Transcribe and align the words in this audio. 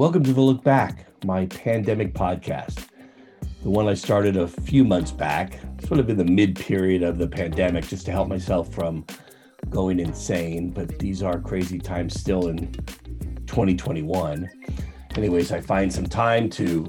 Welcome 0.00 0.24
to 0.24 0.32
the 0.32 0.40
Look 0.40 0.64
Back, 0.64 1.04
my 1.26 1.44
pandemic 1.44 2.14
podcast. 2.14 2.86
The 3.62 3.68
one 3.68 3.86
I 3.86 3.92
started 3.92 4.38
a 4.38 4.48
few 4.48 4.82
months 4.82 5.10
back, 5.10 5.60
sort 5.86 6.00
of 6.00 6.08
in 6.08 6.16
the 6.16 6.24
mid 6.24 6.56
period 6.56 7.02
of 7.02 7.18
the 7.18 7.28
pandemic, 7.28 7.86
just 7.86 8.06
to 8.06 8.10
help 8.10 8.26
myself 8.26 8.72
from 8.72 9.04
going 9.68 10.00
insane. 10.00 10.70
But 10.70 10.98
these 10.98 11.22
are 11.22 11.38
crazy 11.38 11.78
times 11.78 12.18
still 12.18 12.48
in 12.48 12.72
2021. 13.46 14.48
Anyways, 15.16 15.52
I 15.52 15.60
find 15.60 15.92
some 15.92 16.06
time 16.06 16.48
to 16.48 16.86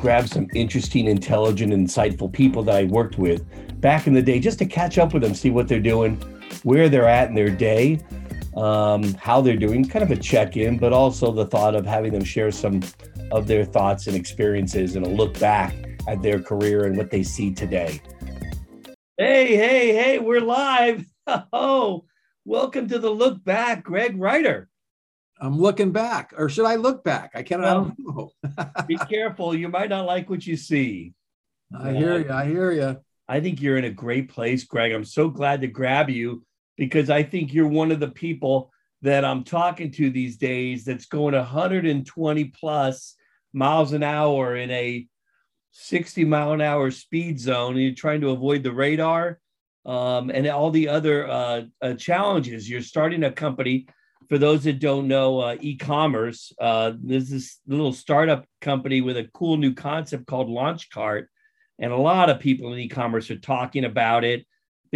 grab 0.00 0.26
some 0.26 0.48
interesting, 0.52 1.06
intelligent, 1.06 1.72
insightful 1.72 2.32
people 2.32 2.64
that 2.64 2.74
I 2.74 2.84
worked 2.86 3.18
with 3.18 3.44
back 3.80 4.08
in 4.08 4.14
the 4.14 4.20
day 4.20 4.40
just 4.40 4.58
to 4.58 4.66
catch 4.66 4.98
up 4.98 5.14
with 5.14 5.22
them, 5.22 5.32
see 5.32 5.50
what 5.50 5.68
they're 5.68 5.78
doing, 5.78 6.16
where 6.64 6.88
they're 6.88 7.08
at 7.08 7.28
in 7.28 7.36
their 7.36 7.50
day, 7.50 8.00
um, 8.56 9.14
how 9.14 9.40
they're 9.40 9.56
doing, 9.56 9.86
kind 9.86 10.02
of 10.02 10.10
a 10.10 10.16
check 10.16 10.56
in, 10.56 10.78
but 10.78 10.92
also 10.92 11.30
the 11.30 11.46
thought 11.46 11.74
of 11.74 11.84
having 11.84 12.12
them 12.12 12.24
share 12.24 12.50
some 12.50 12.80
of 13.30 13.46
their 13.46 13.64
thoughts 13.64 14.06
and 14.06 14.16
experiences 14.16 14.96
and 14.96 15.04
a 15.06 15.08
look 15.08 15.38
back 15.38 15.74
at 16.08 16.22
their 16.22 16.40
career 16.40 16.84
and 16.84 16.96
what 16.96 17.10
they 17.10 17.22
see 17.22 17.52
today. 17.52 18.00
Hey, 19.18 19.56
hey, 19.56 19.94
hey, 19.94 20.18
we're 20.18 20.40
live. 20.40 21.04
Oh, 21.52 22.04
welcome 22.44 22.86
to 22.86 23.00
the 23.00 23.10
look 23.10 23.42
back, 23.42 23.82
Greg 23.82 24.16
Writer. 24.16 24.68
I'm 25.40 25.58
looking 25.58 25.90
back, 25.90 26.32
or 26.36 26.48
should 26.48 26.66
I 26.66 26.76
look 26.76 27.02
back? 27.02 27.32
I 27.34 27.42
can't. 27.42 27.62
Well, 27.62 27.92
I 27.98 28.02
don't 28.06 28.78
know. 28.78 28.84
be 28.86 28.96
careful. 28.96 29.52
You 29.52 29.68
might 29.68 29.90
not 29.90 30.06
like 30.06 30.30
what 30.30 30.46
you 30.46 30.56
see. 30.56 31.14
I 31.76 31.92
hear 31.92 32.20
you. 32.20 32.30
I 32.30 32.46
hear 32.46 32.70
you. 32.70 33.00
I 33.28 33.40
think 33.40 33.60
you're 33.60 33.76
in 33.76 33.86
a 33.86 33.90
great 33.90 34.28
place, 34.28 34.62
Greg. 34.62 34.92
I'm 34.92 35.04
so 35.04 35.28
glad 35.28 35.62
to 35.62 35.66
grab 35.66 36.08
you 36.10 36.45
because 36.76 37.10
I 37.10 37.22
think 37.22 37.52
you're 37.52 37.68
one 37.68 37.90
of 37.90 38.00
the 38.00 38.10
people 38.10 38.70
that 39.02 39.24
I'm 39.24 39.44
talking 39.44 39.90
to 39.92 40.10
these 40.10 40.36
days 40.36 40.84
that's 40.84 41.06
going 41.06 41.34
120 41.34 42.44
plus 42.44 43.14
miles 43.52 43.92
an 43.92 44.02
hour 44.02 44.56
in 44.56 44.70
a 44.70 45.06
60 45.72 46.24
mile 46.24 46.52
an 46.52 46.60
hour 46.60 46.90
speed 46.90 47.38
zone 47.38 47.72
and 47.72 47.82
you're 47.82 47.94
trying 47.94 48.20
to 48.22 48.30
avoid 48.30 48.62
the 48.62 48.72
radar 48.72 49.38
um, 49.84 50.30
and 50.30 50.46
all 50.48 50.70
the 50.70 50.88
other 50.88 51.28
uh, 51.28 51.62
uh, 51.80 51.94
challenges. 51.94 52.68
You're 52.68 52.82
starting 52.82 53.24
a 53.24 53.32
company. 53.32 53.86
For 54.28 54.38
those 54.38 54.64
that 54.64 54.80
don't 54.80 55.06
know, 55.06 55.38
uh, 55.38 55.56
e-commerce. 55.60 56.52
Uh, 56.60 56.94
there's 57.00 57.30
this 57.30 57.60
little 57.68 57.92
startup 57.92 58.44
company 58.60 59.00
with 59.00 59.16
a 59.16 59.30
cool 59.32 59.56
new 59.56 59.72
concept 59.72 60.26
called 60.26 60.48
Launch 60.48 60.90
Cart, 60.90 61.30
and 61.78 61.92
a 61.92 61.96
lot 61.96 62.28
of 62.28 62.40
people 62.40 62.72
in 62.72 62.80
e-commerce 62.80 63.30
are 63.30 63.38
talking 63.38 63.84
about 63.84 64.24
it 64.24 64.44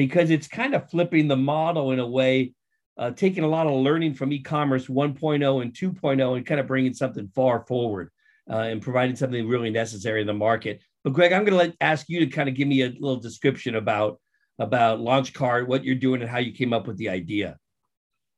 because 0.00 0.30
it's 0.30 0.48
kind 0.48 0.74
of 0.74 0.88
flipping 0.88 1.28
the 1.28 1.36
model 1.36 1.90
in 1.90 1.98
a 1.98 2.06
way, 2.06 2.54
uh, 2.96 3.10
taking 3.10 3.44
a 3.44 3.46
lot 3.46 3.66
of 3.66 3.74
learning 3.74 4.14
from 4.14 4.32
e-commerce 4.32 4.86
1.0 4.86 5.60
and 5.60 5.74
2.0 5.74 6.36
and 6.38 6.46
kind 6.46 6.58
of 6.58 6.66
bringing 6.66 6.94
something 6.94 7.28
far 7.34 7.66
forward 7.66 8.10
uh, 8.50 8.60
and 8.60 8.80
providing 8.80 9.14
something 9.14 9.46
really 9.46 9.68
necessary 9.68 10.22
in 10.22 10.26
the 10.26 10.32
market. 10.32 10.80
But 11.04 11.12
Greg, 11.12 11.34
I'm 11.34 11.44
going 11.44 11.72
to 11.72 11.76
ask 11.82 12.08
you 12.08 12.20
to 12.20 12.26
kind 12.28 12.48
of 12.48 12.54
give 12.54 12.66
me 12.66 12.80
a 12.80 12.86
little 12.86 13.20
description 13.20 13.74
about 13.74 14.18
about 14.58 15.00
Launchcart, 15.00 15.66
what 15.66 15.84
you're 15.84 15.96
doing, 15.96 16.22
and 16.22 16.30
how 16.30 16.38
you 16.38 16.52
came 16.52 16.72
up 16.72 16.86
with 16.86 16.96
the 16.96 17.10
idea. 17.10 17.58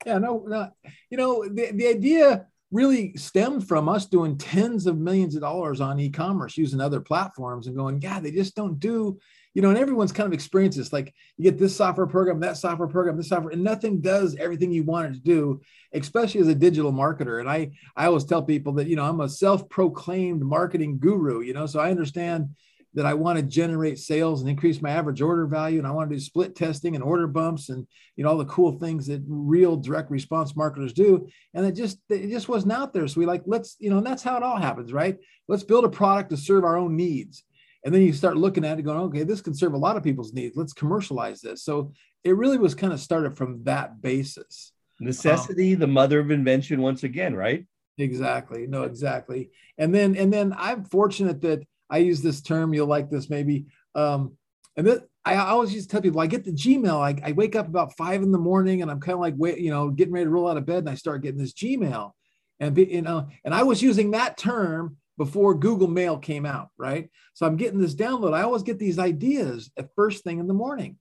Yeah, 0.05 0.19
no, 0.19 0.45
no 0.45 0.69
you 1.11 1.17
know, 1.17 1.49
the, 1.49 1.71
the 1.71 1.87
idea 1.87 2.47
really 2.73 3.15
stemmed 3.17 3.69
from 3.69 3.89
us 3.89 4.07
doing 4.07 4.37
tens 4.37 4.89
of 4.89 4.99
millions 4.99 5.37
of 5.37 5.43
dollars 5.43 5.81
on 5.81 6.01
e-commerce 6.01 6.57
using 6.59 6.81
other 6.81 7.01
platforms 7.01 7.69
and 7.69 7.77
going, 7.77 8.03
yeah, 8.03 8.19
they 8.19 8.33
just 8.33 8.57
don't 8.57 8.81
do 8.81 9.21
you 9.55 9.63
know, 9.63 9.69
and 9.69 9.79
everyone's 9.79 10.13
kind 10.13 10.27
of 10.27 10.33
experienced 10.33 10.79
this. 10.79 10.93
Like 10.93 11.15
you 11.37 11.45
get 11.45 11.59
this 11.59 11.77
software 11.77 12.07
program, 12.07 12.41
that 12.41 12.57
software 12.57 12.89
program, 12.89 13.17
this 13.17 13.29
software, 13.29 13.53
and 13.53 13.63
nothing 13.63 14.01
does 14.01 14.37
everything 14.37 14.73
you 14.73 14.85
want 14.85 15.11
it 15.11 15.15
to 15.15 15.21
do, 15.21 15.61
especially 15.93 16.41
as 16.41 16.49
a 16.49 16.55
digital 16.55 16.93
marketer. 16.93 17.41
And 17.41 17.49
I, 17.49 17.73
I 17.97 18.07
always 18.07 18.25
tell 18.25 18.43
people 18.43 18.73
that, 18.75 18.87
you 18.87 18.97
know, 18.97 19.05
I'm 19.05 19.21
a 19.21 19.29
self-proclaimed 19.29 20.43
marketing 20.43 20.99
guru, 20.99 21.41
you 21.41 21.53
know, 21.53 21.67
so 21.67 21.81
I 21.81 21.91
understand 21.91 22.51
that 22.95 23.07
I 23.07 23.15
want 23.15 23.39
to 23.39 23.43
generate 23.43 23.99
sales 23.99 24.43
and 24.43 24.51
increase 24.51 24.83
my 24.83 24.91
average 24.91 25.23
order 25.23 25.47
value. 25.47 25.79
And 25.79 25.87
I 25.87 25.93
want 25.93 26.11
to 26.11 26.17
do 26.17 26.21
split 26.21 26.55
testing 26.55 26.95
and 26.95 27.03
order 27.03 27.27
bumps 27.27 27.71
and, 27.71 27.87
you 28.17 28.25
know, 28.25 28.31
all 28.31 28.37
the 28.37 28.45
cool 28.45 28.79
things 28.79 29.07
that 29.07 29.23
real 29.27 29.77
direct 29.77 30.11
response 30.11 30.55
marketers 30.55 30.93
do. 30.93 31.27
And 31.55 31.65
it 31.65 31.73
just, 31.73 32.01
it 32.11 32.29
just 32.29 32.51
wasn't 32.51 32.75
out 32.75 32.93
there. 32.93 33.09
So 33.09 33.19
we 33.19 33.25
like, 33.25 33.45
let's, 33.47 33.77
you 33.79 33.89
know, 33.89 33.97
and 33.97 34.07
that's 34.07 34.23
how 34.23 34.37
it 34.37 34.43
all 34.43 34.59
happens, 34.59 34.93
right? 34.93 35.17
Let's 35.49 35.63
build 35.63 35.87
a 35.87 35.89
product 35.89 36.31
to 36.31 36.37
serve 36.37 36.65
our 36.65 36.77
own 36.77 36.95
needs 36.95 37.45
and 37.85 37.95
then 37.95 38.03
you 38.03 38.13
start 38.13 38.37
looking 38.37 38.65
at 38.65 38.79
it 38.79 38.83
going 38.83 38.99
okay 38.99 39.23
this 39.25 39.41
can 39.41 39.55
serve 39.55 39.75
a 39.75 39.79
lot 39.79 39.97
of 39.97 40.03
people's 40.03 40.33
needs. 40.33 40.57
Let's 40.57 40.73
commercialize 40.73 41.41
this. 41.41 41.65
So 41.65 41.93
it 42.25 42.37
really 42.37 42.59
was 42.59 42.75
kind 42.75 42.93
of 42.93 43.01
started 43.01 43.37
from 43.37 43.65
that 43.65 44.01
basis. 44.01 44.73
Necessity 45.01 45.75
um, 45.75 45.81
the 45.81 45.87
mother 45.87 46.21
of 46.21 46.31
invention 46.31 46.81
once 46.81 47.03
again 47.03 47.35
right? 47.35 47.67
Exactly. 47.99 48.67
No 48.67 48.83
exactly. 48.83 49.51
And 49.79 49.95
then 49.95 50.17
and 50.17 50.33
then 50.33 50.55
i'm 50.57 50.85
fortunate 50.85 51.41
that 51.43 51.67
i 51.91 51.99
use 51.99 52.23
this 52.23 52.41
term 52.41 52.75
you'll 52.75 52.87
like 52.87 53.11
this 53.11 53.29
maybe. 53.29 53.67
Um 53.95 54.37
and 54.77 54.87
then 54.87 55.01
I 55.25 55.37
always 55.37 55.73
used 55.73 55.89
to 55.89 55.93
tell 55.93 56.03
people 56.03 56.21
I 56.21 56.27
get 56.27 56.45
the 56.45 56.53
Gmail. 56.53 56.99
I, 57.01 57.29
I 57.29 57.33
wake 57.33 57.55
up 57.55 57.69
about 57.69 57.97
five 57.97 58.23
in 58.23 58.33
the 58.33 58.39
morning 58.39 58.83
and 58.83 58.91
I'm 58.91 59.01
kind 59.01 59.15
of 59.15 59.21
like, 59.21 59.35
wait, 59.37 59.59
you 59.59 59.71
know, 59.71 59.91
getting 59.91 60.13
ready 60.13 60.25
to 60.25 60.31
roll 60.31 60.49
out 60.49 60.57
of 60.57 60.67
bed 60.67 60.79
and 60.79 60.91
I 60.91 60.95
start 60.95 61.23
getting 61.23 61.39
this 61.39 61.53
Gmail. 61.53 62.13
And, 62.59 62.75
be, 62.75 62.85
you 62.87 63.03
know, 63.03 63.29
and 63.45 63.55
I 63.55 63.63
was 63.63 63.83
using 63.83 64.13
that 64.13 64.37
term 64.37 64.97
before 65.19 65.55
Google 65.55 65.89
Mail 65.89 66.19
came 66.19 66.47
out, 66.47 66.69
right? 66.79 67.11
So 67.35 67.47
I'm 67.47 67.57
getting 67.57 67.81
this 67.81 67.95
download. 67.95 68.35
I 68.35 68.43
always 68.43 68.63
get 68.63 68.79
these 68.79 68.99
ideas 68.99 69.71
at 69.77 69.95
first 69.95 70.25
thing 70.25 70.39
in 70.39 70.47
the 70.47 70.55
morning. 70.55 70.97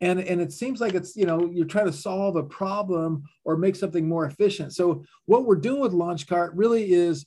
And, 0.00 0.18
and 0.18 0.40
it 0.40 0.52
seems 0.52 0.80
like 0.80 0.94
it's, 0.94 1.14
you 1.14 1.26
know, 1.26 1.48
you're 1.52 1.66
trying 1.66 1.86
to 1.86 1.92
solve 1.92 2.34
a 2.34 2.42
problem 2.42 3.22
or 3.44 3.56
make 3.56 3.76
something 3.76 4.08
more 4.08 4.26
efficient. 4.26 4.74
So 4.74 5.04
what 5.26 5.44
we're 5.44 5.54
doing 5.54 5.80
with 5.80 5.92
Launchcart 5.92 6.50
really 6.54 6.92
is 6.92 7.24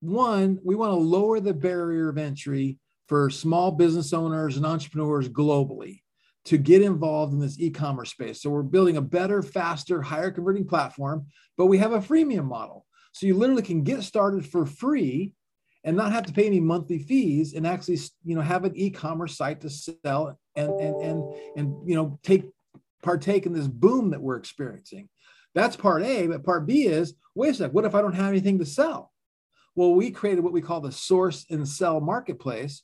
one, 0.00 0.58
we 0.64 0.74
want 0.74 0.92
to 0.92 0.96
lower 0.96 1.38
the 1.40 1.52
barrier 1.52 2.08
of 2.08 2.16
entry 2.16 2.78
for 3.08 3.28
small 3.28 3.72
business 3.72 4.12
owners 4.12 4.56
and 4.56 4.64
entrepreneurs 4.64 5.28
globally 5.28 6.00
to 6.46 6.56
get 6.56 6.82
involved 6.82 7.32
in 7.32 7.40
this 7.40 7.58
e-commerce 7.58 8.10
space. 8.10 8.40
So 8.40 8.50
we're 8.50 8.62
building 8.62 8.96
a 8.96 9.02
better, 9.02 9.42
faster, 9.42 10.02
higher 10.02 10.30
converting 10.30 10.66
platform, 10.66 11.26
but 11.56 11.66
we 11.66 11.78
have 11.78 11.92
a 11.92 12.00
freemium 12.00 12.44
model. 12.44 12.86
So 13.12 13.26
you 13.26 13.34
literally 13.34 13.62
can 13.62 13.82
get 13.82 14.02
started 14.02 14.46
for 14.46 14.66
free 14.66 15.32
and 15.84 15.96
not 15.96 16.12
have 16.12 16.24
to 16.26 16.32
pay 16.32 16.46
any 16.46 16.60
monthly 16.60 16.98
fees 16.98 17.52
and 17.52 17.66
actually 17.66 17.98
you 18.24 18.34
know 18.34 18.40
have 18.40 18.64
an 18.64 18.72
e-commerce 18.74 19.36
site 19.36 19.60
to 19.60 19.70
sell 19.70 20.38
and 20.56 20.70
and 20.80 21.02
and 21.02 21.34
and 21.56 21.88
you 21.88 21.94
know 21.94 22.18
take 22.22 22.44
partake 23.02 23.44
in 23.46 23.52
this 23.52 23.68
boom 23.68 24.10
that 24.10 24.20
we're 24.20 24.36
experiencing. 24.36 25.08
That's 25.54 25.76
part 25.76 26.02
a 26.02 26.26
but 26.26 26.42
part 26.42 26.66
b 26.66 26.86
is 26.86 27.14
wait 27.34 27.50
a 27.50 27.54
sec 27.54 27.72
what 27.72 27.84
if 27.84 27.94
i 27.94 28.00
don't 28.00 28.14
have 28.14 28.30
anything 28.30 28.58
to 28.58 28.66
sell? 28.66 29.12
Well 29.76 29.94
we 29.94 30.10
created 30.10 30.42
what 30.42 30.52
we 30.52 30.62
call 30.62 30.80
the 30.80 30.92
source 30.92 31.44
and 31.50 31.68
sell 31.68 32.00
marketplace 32.00 32.82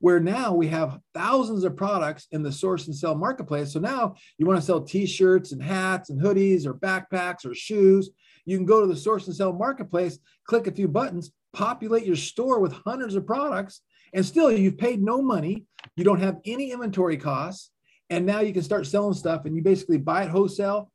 where 0.00 0.20
now 0.20 0.54
we 0.54 0.68
have 0.68 1.00
thousands 1.12 1.64
of 1.64 1.76
products 1.76 2.28
in 2.30 2.42
the 2.42 2.52
source 2.52 2.86
and 2.86 2.94
sell 2.94 3.16
marketplace. 3.16 3.72
So 3.72 3.80
now 3.80 4.14
you 4.38 4.46
want 4.46 4.60
to 4.60 4.64
sell 4.64 4.80
t-shirts 4.80 5.50
and 5.50 5.60
hats 5.60 6.10
and 6.10 6.20
hoodies 6.20 6.66
or 6.66 6.74
backpacks 6.74 7.44
or 7.44 7.52
shoes. 7.52 8.08
You 8.44 8.56
can 8.56 8.64
go 8.64 8.80
to 8.80 8.86
the 8.86 8.96
source 8.96 9.26
and 9.26 9.34
sell 9.34 9.52
marketplace 9.52 10.18
click 10.46 10.68
a 10.68 10.72
few 10.72 10.88
buttons 10.88 11.32
populate 11.52 12.04
your 12.04 12.16
store 12.16 12.60
with 12.60 12.72
hundreds 12.84 13.14
of 13.14 13.26
products 13.26 13.80
and 14.12 14.24
still 14.24 14.50
you've 14.50 14.78
paid 14.78 15.02
no 15.02 15.22
money 15.22 15.64
you 15.96 16.04
don't 16.04 16.20
have 16.20 16.38
any 16.44 16.72
inventory 16.72 17.16
costs 17.16 17.70
and 18.10 18.24
now 18.24 18.40
you 18.40 18.52
can 18.52 18.62
start 18.62 18.86
selling 18.86 19.14
stuff 19.14 19.44
and 19.44 19.54
you 19.54 19.62
basically 19.62 19.98
buy 19.98 20.24
it 20.24 20.30
wholesale. 20.30 20.90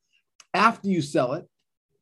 After 0.53 0.88
you 0.88 1.02
sell 1.02 1.34
it 1.34 1.47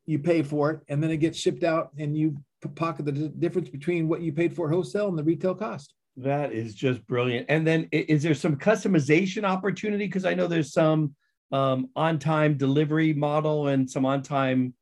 you 0.06 0.20
pay 0.20 0.42
for 0.42 0.72
it 0.72 0.80
and 0.90 1.02
then 1.02 1.12
it 1.12 1.18
gets 1.18 1.38
shipped 1.38 1.64
out 1.64 1.92
and 1.98 2.18
you 2.18 2.38
pocket 2.76 3.06
the 3.06 3.12
difference 3.12 3.70
between 3.70 4.08
what 4.08 4.22
you 4.22 4.32
paid 4.32 4.56
for 4.56 4.70
wholesale 4.70 5.08
and 5.08 5.18
the 5.18 5.24
retail 5.24 5.56
cost. 5.56 5.94
That 6.18 6.52
is 6.52 6.76
just 6.76 7.06
brilliant. 7.08 7.46
And 7.50 7.66
then 7.66 7.88
is 7.92 8.22
there 8.22 8.36
some 8.36 8.56
customization 8.58 9.44
opportunity? 9.44 10.06
Because 10.06 10.26
i 10.26 10.34
know 10.34 10.48
there's 10.48 10.74
some 10.74 11.16
um, 11.52 11.90
on-time 11.96 12.58
delivery 12.58 13.14
model 13.14 13.68
and 13.68 13.90
some 13.90 14.06
on-time 14.06 14.74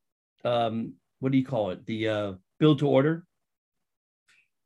um, 0.46 0.94
what 1.20 1.32
do 1.32 1.38
you 1.38 1.46
call 1.46 1.72
it? 1.72 1.86
The 1.86 2.08
uh, 2.08 2.34
build 2.60 2.80
to 2.80 2.88
order 2.88 3.26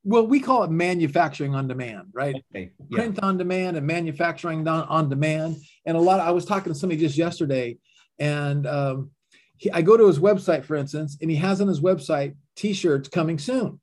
well, 0.03 0.27
we 0.27 0.39
call 0.39 0.63
it 0.63 0.71
manufacturing 0.71 1.55
on 1.55 1.67
demand, 1.67 2.07
right? 2.13 2.35
Okay. 2.53 2.71
Yeah. 2.89 2.97
Print 2.97 3.19
on 3.19 3.37
demand 3.37 3.77
and 3.77 3.87
manufacturing 3.87 4.67
on, 4.67 4.83
on 4.87 5.09
demand. 5.09 5.57
And 5.85 5.95
a 5.95 5.99
lot, 5.99 6.19
of, 6.19 6.27
I 6.27 6.31
was 6.31 6.45
talking 6.45 6.73
to 6.73 6.77
somebody 6.77 6.99
just 6.99 7.17
yesterday, 7.17 7.77
and 8.19 8.67
um, 8.67 9.11
he, 9.57 9.71
I 9.71 9.81
go 9.81 9.95
to 9.95 10.07
his 10.07 10.19
website, 10.19 10.65
for 10.65 10.75
instance, 10.75 11.17
and 11.21 11.31
he 11.31 11.37
has 11.37 11.61
on 11.61 11.67
his 11.67 11.79
website 11.79 12.35
t-shirts 12.55 13.07
coming 13.09 13.39
soon. 13.39 13.79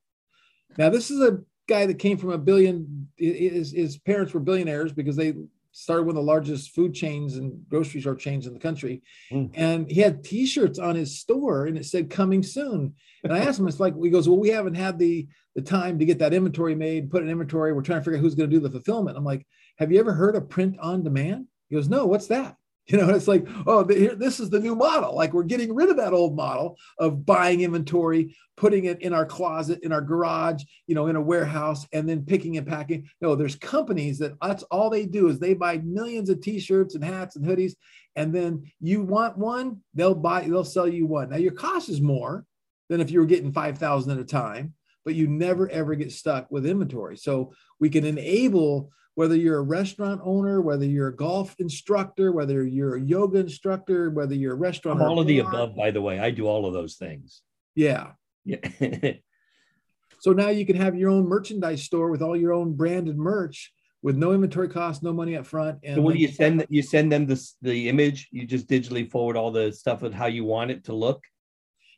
Now, 0.77 0.91
this 0.91 1.11
is 1.11 1.21
a 1.21 1.41
guy 1.69 1.87
that 1.87 1.99
came 1.99 2.19
from 2.19 2.31
a 2.31 2.39
billion. 2.39 3.09
His, 3.17 3.73
his 3.73 3.99
parents 3.99 4.35
were 4.35 4.41
billionaires 4.41 4.93
because 4.93 5.17
they 5.17 5.35
started 5.73 6.03
one 6.03 6.11
of 6.11 6.17
the 6.17 6.23
largest 6.23 6.75
food 6.75 6.95
chains 6.95 7.37
and 7.37 7.63
grocery 7.69 8.01
store 8.01 8.17
chains 8.17 8.47
in 8.47 8.53
the 8.53 8.59
country. 8.59 9.03
Mm. 9.33 9.51
And 9.55 9.91
he 9.91 10.01
had 10.01 10.25
t-shirts 10.25 10.79
on 10.79 10.97
his 10.97 11.19
store 11.19 11.67
and 11.67 11.79
it 11.79 11.87
said 11.87 12.11
coming 12.11 12.43
soon. 12.43 12.95
And 13.23 13.33
I 13.33 13.39
asked 13.41 13.61
him, 13.61 13.69
it's 13.69 13.81
like, 13.81 13.95
he 14.03 14.11
goes, 14.11 14.29
well, 14.29 14.39
we 14.39 14.49
haven't 14.49 14.75
had 14.75 14.99
the, 14.99 15.29
the 15.55 15.63
time 15.63 15.99
to 15.99 16.05
get 16.05 16.19
that 16.19 16.35
inventory 16.35 16.75
made, 16.75 17.11
put 17.11 17.23
an 17.23 17.29
inventory. 17.29 17.73
We're 17.73 17.83
trying 17.83 18.01
to 18.01 18.05
figure 18.05 18.19
out 18.19 18.23
who's 18.23 18.35
going 18.35 18.51
to 18.51 18.57
do 18.57 18.61
the 18.61 18.71
fulfillment. 18.71 19.17
I'm 19.17 19.25
like, 19.25 19.47
have 19.79 19.93
you 19.93 20.01
ever 20.01 20.13
heard 20.13 20.37
of 20.37 20.49
print 20.49 20.77
on 20.81 21.03
demand? 21.03 21.47
He 21.69 21.77
goes, 21.77 21.89
no, 21.89 22.07
what's 22.07 22.27
that? 22.29 22.57
You 22.91 22.99
know, 22.99 23.11
it's 23.11 23.29
like, 23.29 23.47
oh, 23.69 23.85
the, 23.85 24.17
this 24.17 24.41
is 24.41 24.51
the 24.51 24.59
new 24.59 24.75
model. 24.75 25.15
Like 25.15 25.33
we're 25.33 25.45
getting 25.45 25.73
rid 25.73 25.91
of 25.91 25.97
that 25.99 26.13
old 26.13 26.35
model 26.35 26.77
of 26.99 27.25
buying 27.25 27.61
inventory, 27.61 28.37
putting 28.57 28.87
it 28.87 29.01
in 29.01 29.13
our 29.13 29.25
closet, 29.25 29.79
in 29.85 29.93
our 29.93 30.01
garage, 30.01 30.65
you 30.89 30.97
know, 30.97 31.07
in 31.07 31.15
a 31.15 31.21
warehouse, 31.21 31.87
and 31.93 32.09
then 32.09 32.25
picking 32.25 32.57
and 32.57 32.67
packing. 32.67 33.09
No, 33.21 33.37
there's 33.37 33.55
companies 33.55 34.19
that 34.19 34.33
that's 34.43 34.65
all 34.65 34.91
they 34.91 35.07
do 35.07 35.29
is 35.29 35.39
they 35.39 35.55
buy 35.55 35.79
millions 35.79 36.31
of 36.31 36.41
t-shirts 36.41 36.97
and 36.97 37.05
hats 37.05 37.37
and 37.37 37.45
hoodies, 37.45 37.75
and 38.17 38.35
then 38.35 38.65
you 38.81 39.03
want 39.03 39.39
one, 39.39 39.83
they'll 39.95 40.15
buy, 40.15 40.41
they'll 40.43 40.65
sell 40.65 40.89
you 40.89 41.07
one. 41.07 41.31
Now 41.31 41.37
your 41.37 41.53
cost 41.53 41.89
is 41.89 42.01
more 42.01 42.45
than 42.89 43.01
if 43.01 43.13
you 43.13 43.21
were 43.21 43.27
getting 43.27 43.53
five 43.53 43.79
thousand 43.79 44.11
at 44.11 44.19
a 44.19 44.25
time, 44.25 44.75
but 45.05 45.15
you 45.15 45.29
never 45.29 45.71
ever 45.71 45.95
get 45.95 46.11
stuck 46.11 46.51
with 46.51 46.67
inventory. 46.67 47.17
So 47.17 47.53
we 47.79 47.89
can 47.89 48.05
enable 48.05 48.91
whether 49.15 49.37
you're 49.37 49.59
a 49.59 49.63
restaurant 49.63 50.21
owner, 50.25 50.61
whether 50.61 50.85
you're 50.85 51.09
a 51.09 51.17
golf 51.17 51.55
instructor, 51.59 52.33
whether 52.33 52.65
you're 52.65 52.97
a 52.97 53.01
yoga 53.01 53.39
instructor, 53.39 54.11
whether 54.11 54.35
you're 54.35 54.55
a 54.55 54.57
restaurant. 54.57 55.01
all 55.01 55.21
of 55.21 55.27
the 55.27 55.41
above, 55.41 55.75
by 55.77 55.91
the 55.91 56.01
way. 56.01 56.19
I 56.19 56.31
do 56.31 56.47
all 56.47 56.67
of 56.67 56.73
those 56.73 56.95
things. 56.95 57.43
Yeah. 57.75 58.13
Yeah. 58.45 58.59
so 60.21 60.33
now 60.33 60.49
you 60.49 60.65
can 60.65 60.77
have 60.77 60.97
your 60.97 61.11
own 61.11 61.27
merchandise 61.27 61.83
store 61.83 62.11
with 62.11 62.23
all 62.23 62.37
your 62.37 62.53
own 62.53 62.75
branded 62.75 63.19
merch 63.19 63.73
with 64.03 64.17
no 64.17 64.33
inventory 64.33 64.69
cost, 64.69 65.03
no 65.03 65.13
money 65.13 65.37
up 65.37 65.47
front. 65.47 65.79
And 65.83 65.97
so 65.97 66.03
what 66.03 66.15
do 66.15 66.21
you 66.21 66.29
send? 66.29 66.65
You 66.69 66.83
send 66.83 67.13
them 67.13 67.27
the 67.27 67.53
the 67.61 67.89
image. 67.89 68.29
You 68.31 68.47
just 68.47 68.69
digitally 68.69 69.11
forward 69.11 69.37
all 69.37 69.51
the 69.51 69.73
stuff 69.73 70.03
with 70.03 70.15
how 70.15 70.27
you 70.27 70.45
want 70.45 70.71
it 70.71 70.85
to 70.85 70.95
look. 70.95 71.25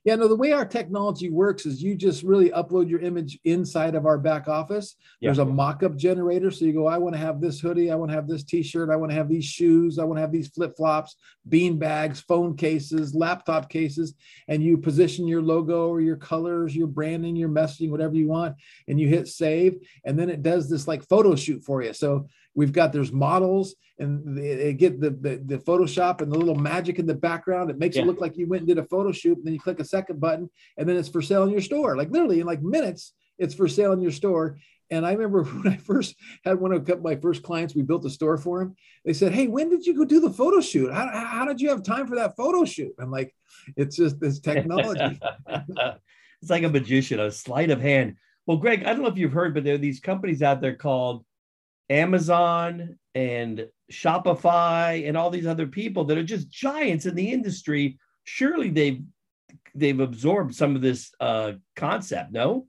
Yeah, 0.04 0.16
no, 0.16 0.26
the 0.26 0.34
way 0.34 0.52
our 0.52 0.64
technology 0.64 1.30
works 1.30 1.64
is 1.64 1.80
you 1.80 1.94
just 1.94 2.24
really 2.24 2.50
upload 2.50 2.88
your 2.88 3.00
image 3.00 3.38
inside 3.44 3.94
of 3.94 4.04
our 4.04 4.18
back 4.18 4.48
office. 4.48 4.96
Yeah. 5.20 5.28
There's 5.28 5.38
a 5.38 5.44
mock-up 5.44 5.96
generator. 5.96 6.50
So 6.50 6.64
you 6.64 6.72
go, 6.72 6.88
I 6.88 6.98
want 6.98 7.14
to 7.14 7.20
have 7.20 7.40
this 7.40 7.60
hoodie, 7.60 7.90
I 7.90 7.94
want 7.94 8.10
to 8.10 8.16
have 8.16 8.26
this 8.26 8.42
t-shirt, 8.42 8.90
I 8.90 8.96
want 8.96 9.12
to 9.12 9.16
have 9.16 9.28
these 9.28 9.44
shoes, 9.44 10.00
I 10.00 10.04
want 10.04 10.16
to 10.16 10.22
have 10.22 10.32
these 10.32 10.48
flip-flops, 10.48 11.14
bean 11.48 11.78
bags, 11.78 12.20
phone 12.20 12.56
cases, 12.56 13.14
laptop 13.14 13.70
cases, 13.70 14.14
and 14.48 14.60
you 14.62 14.76
position 14.76 15.28
your 15.28 15.42
logo 15.42 15.88
or 15.88 16.00
your 16.00 16.16
colors, 16.16 16.74
your 16.74 16.88
branding, 16.88 17.36
your 17.36 17.48
messaging, 17.48 17.90
whatever 17.90 18.16
you 18.16 18.26
want, 18.26 18.56
and 18.88 18.98
you 18.98 19.06
hit 19.06 19.28
save, 19.28 19.76
and 20.04 20.18
then 20.18 20.30
it 20.30 20.42
does 20.42 20.68
this 20.68 20.88
like 20.88 21.06
photo 21.08 21.36
shoot 21.36 21.62
for 21.62 21.80
you. 21.80 21.92
So 21.92 22.28
we've 22.54 22.72
got 22.72 22.92
there's 22.92 23.12
models 23.12 23.74
and 23.98 24.36
they 24.36 24.72
get 24.72 25.00
the, 25.00 25.10
the, 25.10 25.42
the 25.44 25.58
photoshop 25.58 26.20
and 26.20 26.30
the 26.30 26.38
little 26.38 26.54
magic 26.54 26.98
in 26.98 27.06
the 27.06 27.14
background 27.14 27.70
it 27.70 27.78
makes 27.78 27.96
yeah. 27.96 28.02
it 28.02 28.06
look 28.06 28.20
like 28.20 28.36
you 28.36 28.46
went 28.46 28.60
and 28.60 28.68
did 28.68 28.78
a 28.78 28.86
photo 28.86 29.12
shoot 29.12 29.36
and 29.38 29.46
then 29.46 29.54
you 29.54 29.60
click 29.60 29.80
a 29.80 29.84
second 29.84 30.20
button 30.20 30.48
and 30.76 30.88
then 30.88 30.96
it's 30.96 31.08
for 31.08 31.22
sale 31.22 31.44
in 31.44 31.50
your 31.50 31.60
store 31.60 31.96
like 31.96 32.10
literally 32.10 32.40
in 32.40 32.46
like 32.46 32.62
minutes 32.62 33.14
it's 33.38 33.54
for 33.54 33.68
sale 33.68 33.92
in 33.92 34.00
your 34.00 34.10
store 34.10 34.58
and 34.92 35.06
I 35.06 35.12
remember 35.12 35.42
when 35.62 35.72
I 35.72 35.76
first 35.78 36.14
had 36.44 36.60
one 36.60 36.72
of 36.72 37.02
my 37.02 37.16
first 37.16 37.42
clients, 37.42 37.74
we 37.74 37.82
built 37.82 38.04
a 38.04 38.10
store 38.10 38.36
for 38.36 38.60
him. 38.60 38.76
They 39.04 39.14
said, 39.14 39.32
Hey, 39.32 39.48
when 39.48 39.70
did 39.70 39.86
you 39.86 39.96
go 39.96 40.04
do 40.04 40.20
the 40.20 40.30
photo 40.30 40.60
shoot? 40.60 40.92
How, 40.92 41.08
how 41.10 41.44
did 41.46 41.60
you 41.60 41.70
have 41.70 41.82
time 41.82 42.06
for 42.06 42.16
that 42.16 42.36
photo 42.36 42.64
shoot? 42.64 42.92
I'm 43.00 43.10
like, 43.10 43.34
It's 43.76 43.96
just 43.96 44.20
this 44.20 44.38
technology. 44.38 45.18
it's 45.48 46.50
like 46.50 46.62
a 46.62 46.68
magician, 46.68 47.18
a 47.18 47.30
sleight 47.30 47.70
of 47.70 47.80
hand. 47.80 48.16
Well, 48.46 48.58
Greg, 48.58 48.84
I 48.84 48.92
don't 48.92 49.02
know 49.02 49.08
if 49.08 49.16
you've 49.16 49.32
heard, 49.32 49.54
but 49.54 49.64
there 49.64 49.74
are 49.74 49.78
these 49.78 50.00
companies 50.00 50.42
out 50.42 50.60
there 50.60 50.74
called 50.74 51.24
Amazon 51.92 52.98
and 53.14 53.68
Shopify 53.92 55.06
and 55.06 55.16
all 55.16 55.28
these 55.28 55.46
other 55.46 55.66
people 55.66 56.04
that 56.06 56.16
are 56.16 56.22
just 56.22 56.50
giants 56.50 57.04
in 57.04 57.14
the 57.14 57.30
industry. 57.30 57.98
Surely 58.24 58.70
they've 58.70 59.02
they've 59.74 60.00
absorbed 60.00 60.54
some 60.54 60.74
of 60.74 60.80
this 60.80 61.12
uh, 61.20 61.52
concept. 61.76 62.32
No. 62.32 62.66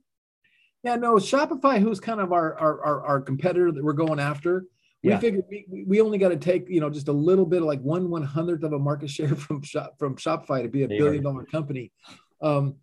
Yeah, 0.84 0.96
no. 0.96 1.16
Shopify, 1.16 1.80
who's 1.80 2.02
kind 2.02 2.20
of 2.20 2.34
our 2.34 2.60
our 2.60 2.81
our, 2.84 3.06
our 3.06 3.22
competitor 3.22 3.72
that 3.72 3.84
we're 3.84 3.94
going 3.94 4.20
after. 4.20 4.66
We 5.04 5.12
yeah. 5.12 5.20
figured 5.20 5.46
we, 5.50 5.86
we 5.88 6.02
only 6.02 6.18
got 6.18 6.30
to 6.30 6.38
take 6.38 6.68
you 6.69 6.81
know 6.81 6.90
just 6.90 7.08
a 7.08 7.14
little 7.14 7.46
bit 7.46 7.62
of 7.62 7.68
like 7.68 7.81
one 7.81 8.10
one 8.10 8.24
hundredth 8.24 8.64
of 8.64 8.74
a 8.74 8.80
market 8.80 9.10
share 9.10 9.36
from 9.36 9.62
shop 9.62 9.96
from 10.00 10.18
Shopify 10.18 10.64
to 10.64 10.69
be 10.69 10.84
a 10.84 10.88
they 10.88 10.98
billion 10.98 11.24
dollar 11.24 11.46
company. 11.46 11.94
Um, 12.42 12.76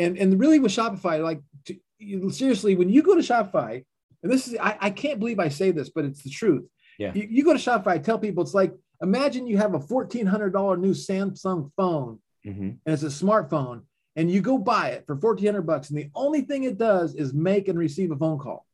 and 0.00 0.18
and 0.18 0.40
really 0.40 0.58
with 0.58 0.72
Shopify, 0.72 1.22
like 1.22 1.40
to, 1.66 2.30
seriously, 2.30 2.74
when 2.74 2.88
you 2.88 3.02
go 3.02 3.14
to 3.14 3.20
Shopify, 3.20 3.84
and 4.22 4.32
this 4.32 4.48
is 4.48 4.56
I, 4.60 4.76
I 4.80 4.90
can't 4.90 5.18
believe 5.18 5.38
I 5.38 5.48
say 5.48 5.70
this, 5.70 5.88
but 5.88 6.04
it's 6.04 6.22
the 6.22 6.30
truth. 6.30 6.64
Yeah. 6.98 7.12
You, 7.14 7.26
you 7.28 7.44
go 7.44 7.52
to 7.52 7.58
Shopify, 7.58 7.88
I 7.88 7.98
tell 7.98 8.18
people 8.18 8.42
it's 8.42 8.54
like 8.54 8.74
imagine 9.02 9.46
you 9.46 9.58
have 9.58 9.74
a 9.74 9.78
$1400 9.78 10.80
new 10.80 10.92
Samsung 10.92 11.70
phone 11.76 12.18
mm-hmm. 12.46 12.60
and 12.62 12.80
it's 12.86 13.02
a 13.02 13.06
smartphone 13.06 13.82
and 14.14 14.30
you 14.30 14.40
go 14.40 14.56
buy 14.56 14.90
it 14.90 15.04
for 15.06 15.14
1400 15.14 15.62
bucks 15.62 15.90
and 15.90 15.98
the 15.98 16.10
only 16.14 16.40
thing 16.40 16.64
it 16.64 16.78
does 16.78 17.14
is 17.14 17.34
make 17.34 17.68
and 17.68 17.78
receive 17.78 18.10
a 18.10 18.16
phone 18.16 18.38
call. 18.38 18.66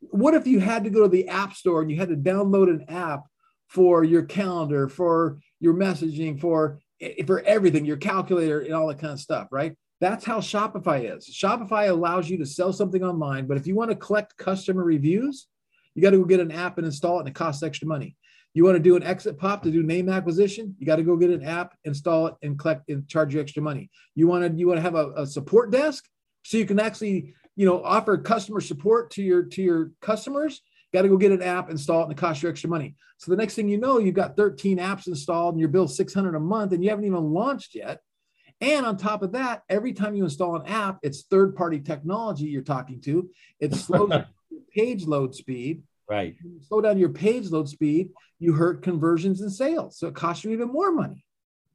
What 0.00 0.34
if 0.34 0.46
you 0.46 0.60
had 0.60 0.84
to 0.84 0.90
go 0.90 1.02
to 1.02 1.08
the 1.08 1.28
app 1.28 1.54
store 1.54 1.82
and 1.82 1.90
you 1.90 1.96
had 1.96 2.08
to 2.08 2.16
download 2.16 2.70
an 2.70 2.86
app 2.88 3.24
for 3.68 4.02
your 4.02 4.22
calendar, 4.22 4.88
for 4.88 5.38
your 5.60 5.74
messaging, 5.74 6.40
for 6.40 6.80
for 7.26 7.40
everything, 7.40 7.84
your 7.84 7.96
calculator 7.96 8.60
and 8.60 8.74
all 8.74 8.88
that 8.88 8.98
kind 8.98 9.12
of 9.12 9.20
stuff, 9.20 9.48
right? 9.50 9.74
That's 10.00 10.24
how 10.24 10.38
Shopify 10.38 11.14
is. 11.14 11.28
Shopify 11.28 11.90
allows 11.90 12.30
you 12.30 12.38
to 12.38 12.46
sell 12.46 12.72
something 12.72 13.02
online, 13.02 13.46
but 13.46 13.58
if 13.58 13.66
you 13.66 13.74
want 13.74 13.90
to 13.90 13.96
collect 13.96 14.36
customer 14.38 14.82
reviews, 14.82 15.46
you 15.94 16.02
got 16.02 16.10
to 16.10 16.18
go 16.18 16.24
get 16.24 16.40
an 16.40 16.50
app 16.50 16.78
and 16.78 16.86
install 16.86 17.16
it, 17.16 17.20
and 17.20 17.28
it 17.28 17.34
costs 17.34 17.62
extra 17.62 17.86
money. 17.86 18.16
You 18.54 18.64
want 18.64 18.76
to 18.76 18.82
do 18.82 18.96
an 18.96 19.02
exit 19.02 19.38
pop 19.38 19.62
to 19.62 19.70
do 19.70 19.82
name 19.82 20.08
acquisition, 20.08 20.74
you 20.78 20.86
got 20.86 20.96
to 20.96 21.02
go 21.02 21.16
get 21.16 21.30
an 21.30 21.44
app, 21.44 21.76
install 21.84 22.28
it, 22.28 22.34
and 22.42 22.58
collect 22.58 22.88
and 22.88 23.06
charge 23.06 23.34
you 23.34 23.40
extra 23.40 23.62
money. 23.62 23.90
You 24.14 24.26
want 24.26 24.50
to 24.50 24.58
you 24.58 24.66
want 24.66 24.78
to 24.78 24.82
have 24.82 24.96
a, 24.96 25.12
a 25.16 25.26
support 25.26 25.70
desk 25.70 26.04
so 26.42 26.56
you 26.56 26.66
can 26.66 26.80
actually 26.80 27.34
you 27.54 27.66
know 27.66 27.82
offer 27.84 28.16
customer 28.18 28.60
support 28.60 29.10
to 29.12 29.22
your 29.22 29.44
to 29.44 29.62
your 29.62 29.92
customers. 30.00 30.62
Got 30.92 31.02
to 31.02 31.08
go 31.08 31.16
get 31.16 31.30
an 31.30 31.42
app, 31.42 31.70
install 31.70 32.00
it, 32.00 32.04
and 32.04 32.12
it 32.12 32.18
costs 32.18 32.42
you 32.42 32.48
extra 32.48 32.68
money. 32.68 32.96
So 33.18 33.30
the 33.30 33.36
next 33.36 33.54
thing 33.54 33.68
you 33.68 33.78
know, 33.78 33.98
you've 33.98 34.16
got 34.16 34.36
13 34.36 34.78
apps 34.78 35.06
installed, 35.06 35.54
and 35.54 35.60
your 35.60 35.68
bill 35.68 35.86
600 35.86 36.34
a 36.34 36.40
month, 36.40 36.72
and 36.72 36.82
you 36.82 36.90
haven't 36.90 37.04
even 37.04 37.32
launched 37.32 37.76
yet. 37.76 38.00
And 38.60 38.84
on 38.84 38.96
top 38.96 39.22
of 39.22 39.32
that, 39.32 39.62
every 39.68 39.92
time 39.92 40.14
you 40.14 40.24
install 40.24 40.56
an 40.56 40.66
app, 40.66 40.98
it's 41.02 41.22
third 41.22 41.56
party 41.56 41.80
technology 41.80 42.44
you're 42.44 42.62
talking 42.62 43.00
to. 43.02 43.30
It 43.58 43.74
slows 43.74 44.12
page 44.74 45.06
load 45.06 45.34
speed. 45.34 45.82
Right. 46.08 46.36
Slow 46.68 46.80
down 46.80 46.98
your 46.98 47.10
page 47.10 47.50
load 47.50 47.68
speed, 47.68 48.10
you 48.38 48.52
hurt 48.52 48.82
conversions 48.82 49.40
and 49.40 49.52
sales. 49.52 49.96
So 49.98 50.08
it 50.08 50.14
costs 50.14 50.44
you 50.44 50.50
even 50.50 50.68
more 50.68 50.92
money. 50.92 51.24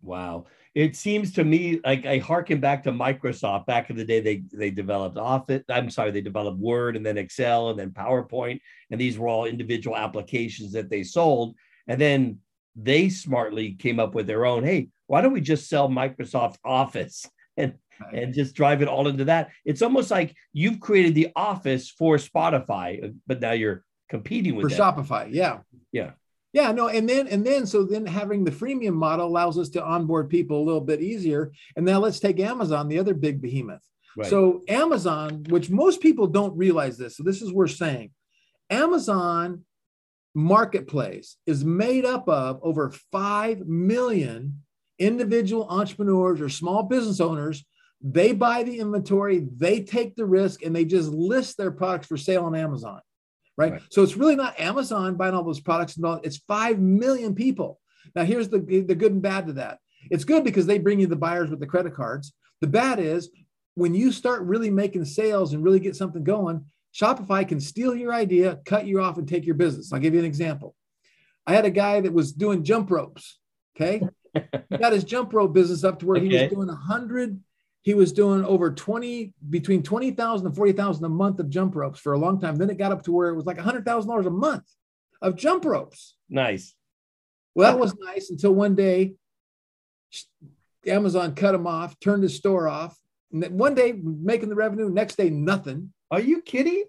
Wow. 0.01 0.45
It 0.75 0.97
seems 0.97 1.31
to 1.33 1.43
me 1.45 1.79
like 1.85 2.05
I 2.05 2.17
harken 2.17 2.59
back 2.59 2.83
to 2.83 2.91
Microsoft. 2.91 3.65
Back 3.65 3.89
in 3.89 3.95
the 3.95 4.03
day, 4.03 4.19
they 4.19 4.43
they 4.51 4.69
developed 4.69 5.17
Office. 5.17 5.63
I'm 5.69 5.89
sorry, 5.89 6.11
they 6.11 6.21
developed 6.21 6.59
Word 6.59 6.97
and 6.97 7.05
then 7.05 7.17
Excel 7.17 7.69
and 7.69 7.79
then 7.79 7.91
PowerPoint, 7.91 8.59
and 8.91 8.99
these 8.99 9.17
were 9.17 9.29
all 9.29 9.45
individual 9.45 9.95
applications 9.95 10.73
that 10.73 10.89
they 10.89 11.03
sold. 11.03 11.55
And 11.87 11.99
then 11.99 12.39
they 12.75 13.09
smartly 13.09 13.73
came 13.73 13.99
up 13.99 14.15
with 14.15 14.27
their 14.27 14.45
own. 14.45 14.63
Hey, 14.63 14.89
why 15.07 15.21
don't 15.21 15.33
we 15.33 15.41
just 15.41 15.69
sell 15.69 15.89
Microsoft 15.89 16.57
Office 16.63 17.29
and 17.57 17.75
and 18.11 18.33
just 18.33 18.55
drive 18.55 18.81
it 18.81 18.89
all 18.89 19.07
into 19.07 19.25
that? 19.25 19.51
It's 19.63 19.81
almost 19.81 20.11
like 20.11 20.35
you've 20.53 20.79
created 20.79 21.15
the 21.15 21.29
Office 21.35 21.89
for 21.89 22.17
Spotify, 22.17 23.03
uh, 23.03 23.07
but 23.25 23.39
now 23.39 23.53
you're 23.53 23.83
competing 24.09 24.55
with 24.55 24.69
for 24.69 24.69
them. 24.69 24.79
Shopify. 24.79 25.27
Yeah, 25.31 25.59
yeah, 25.91 26.11
yeah. 26.53 26.71
No, 26.71 26.89
and 26.89 27.07
then 27.07 27.27
and 27.27 27.45
then 27.45 27.65
so 27.65 27.83
then 27.83 28.05
having 28.05 28.43
the 28.43 28.51
freemium 28.51 28.93
model 28.93 29.27
allows 29.27 29.57
us 29.57 29.69
to 29.69 29.83
onboard 29.83 30.29
people 30.29 30.61
a 30.61 30.65
little 30.65 30.81
bit 30.81 31.01
easier. 31.01 31.53
And 31.75 31.85
now 31.85 31.99
let's 31.99 32.19
take 32.19 32.39
Amazon, 32.39 32.87
the 32.89 32.99
other 32.99 33.13
big 33.13 33.41
behemoth. 33.41 33.83
Right. 34.17 34.29
So 34.29 34.61
Amazon, 34.69 35.45
which 35.49 35.69
most 35.69 36.01
people 36.01 36.27
don't 36.27 36.55
realize 36.57 36.97
this, 36.97 37.17
so 37.17 37.23
this 37.23 37.41
is 37.41 37.51
worth 37.51 37.71
saying, 37.71 38.11
Amazon 38.69 39.65
marketplace 40.35 41.37
is 41.47 41.65
made 41.65 42.05
up 42.05 42.27
of 42.27 42.59
over 42.61 42.91
5 43.11 43.65
million 43.65 44.61
individual 44.99 45.67
entrepreneurs 45.69 46.41
or 46.41 46.49
small 46.49 46.83
business 46.83 47.19
owners. 47.19 47.65
They 48.01 48.33
buy 48.33 48.63
the 48.63 48.79
inventory, 48.79 49.47
they 49.55 49.81
take 49.81 50.15
the 50.15 50.25
risk, 50.25 50.61
and 50.63 50.75
they 50.75 50.85
just 50.85 51.09
list 51.09 51.57
their 51.57 51.71
products 51.71 52.07
for 52.07 52.17
sale 52.17 52.43
on 52.43 52.55
Amazon. 52.55 52.99
Right? 53.57 53.71
right. 53.71 53.81
So 53.89 54.03
it's 54.03 54.17
really 54.17 54.35
not 54.35 54.59
Amazon 54.59 55.15
buying 55.15 55.33
all 55.33 55.43
those 55.43 55.61
products, 55.61 55.97
it's 55.97 56.37
5 56.37 56.79
million 56.79 57.33
people. 57.33 57.79
Now, 58.13 58.23
here's 58.23 58.49
the, 58.49 58.59
the 58.59 58.95
good 58.95 59.13
and 59.13 59.21
bad 59.21 59.47
to 59.47 59.53
that. 59.53 59.79
It's 60.11 60.25
good 60.25 60.43
because 60.43 60.65
they 60.65 60.77
bring 60.77 60.99
you 60.99 61.07
the 61.07 61.15
buyers 61.15 61.49
with 61.49 61.59
the 61.59 61.65
credit 61.65 61.95
cards. 61.95 62.33
The 62.61 62.67
bad 62.67 62.99
is 62.99 63.29
when 63.75 63.95
you 63.95 64.11
start 64.11 64.43
really 64.43 64.69
making 64.69 65.05
sales 65.05 65.53
and 65.53 65.63
really 65.63 65.79
get 65.79 65.95
something 65.95 66.23
going, 66.23 66.65
Shopify 66.95 67.47
can 67.47 67.59
steal 67.59 67.93
your 67.95 68.13
idea, 68.13 68.59
cut 68.65 68.87
you 68.87 69.01
off, 69.01 69.17
and 69.17 69.27
take 69.27 69.45
your 69.45 69.55
business. 69.55 69.91
I'll 69.91 69.99
give 69.99 70.13
you 70.13 70.19
an 70.19 70.25
example. 70.25 70.75
I 71.45 71.53
had 71.53 71.65
a 71.65 71.69
guy 71.69 71.99
that 71.99 72.13
was 72.13 72.31
doing 72.31 72.63
jump 72.63 72.89
ropes. 72.89 73.37
Okay. 73.75 74.01
he 74.69 74.77
got 74.77 74.93
his 74.93 75.03
jump 75.03 75.33
rope 75.33 75.53
business 75.53 75.83
up 75.83 75.99
to 75.99 76.05
where 76.05 76.17
okay. 76.17 76.27
he 76.27 76.41
was 76.41 76.51
doing 76.51 76.69
a 76.69 76.75
hundred, 76.75 77.39
he 77.81 77.93
was 77.93 78.13
doing 78.13 78.43
over 78.45 78.71
20, 78.71 79.33
between 79.49 79.83
20,000 79.83 80.47
and 80.47 80.55
40,000 80.55 81.05
a 81.05 81.09
month 81.09 81.39
of 81.39 81.49
jump 81.49 81.75
ropes 81.75 81.99
for 81.99 82.13
a 82.13 82.17
long 82.17 82.39
time. 82.39 82.55
Then 82.55 82.69
it 82.69 82.77
got 82.77 82.91
up 82.91 83.03
to 83.03 83.11
where 83.11 83.29
it 83.29 83.35
was 83.35 83.45
like 83.45 83.57
a 83.57 83.63
hundred 83.63 83.85
thousand 83.85 84.09
dollars 84.09 84.25
a 84.25 84.31
month 84.31 84.63
of 85.21 85.35
jump 85.35 85.65
ropes. 85.65 86.15
Nice. 86.29 86.75
Well, 87.53 87.71
that 87.71 87.79
was 87.79 87.95
nice 87.97 88.29
until 88.29 88.53
one 88.53 88.75
day 88.75 89.13
Amazon 90.87 91.35
cut 91.35 91.55
him 91.55 91.67
off, 91.67 91.99
turned 91.99 92.23
his 92.23 92.35
store 92.35 92.67
off. 92.67 92.97
And 93.31 93.43
one 93.57 93.75
day 93.75 93.91
making 93.91 94.49
the 94.49 94.55
revenue, 94.55 94.89
next 94.89 95.15
day 95.15 95.29
nothing. 95.29 95.93
Are 96.11 96.21
you 96.21 96.41
kidding? 96.41 96.85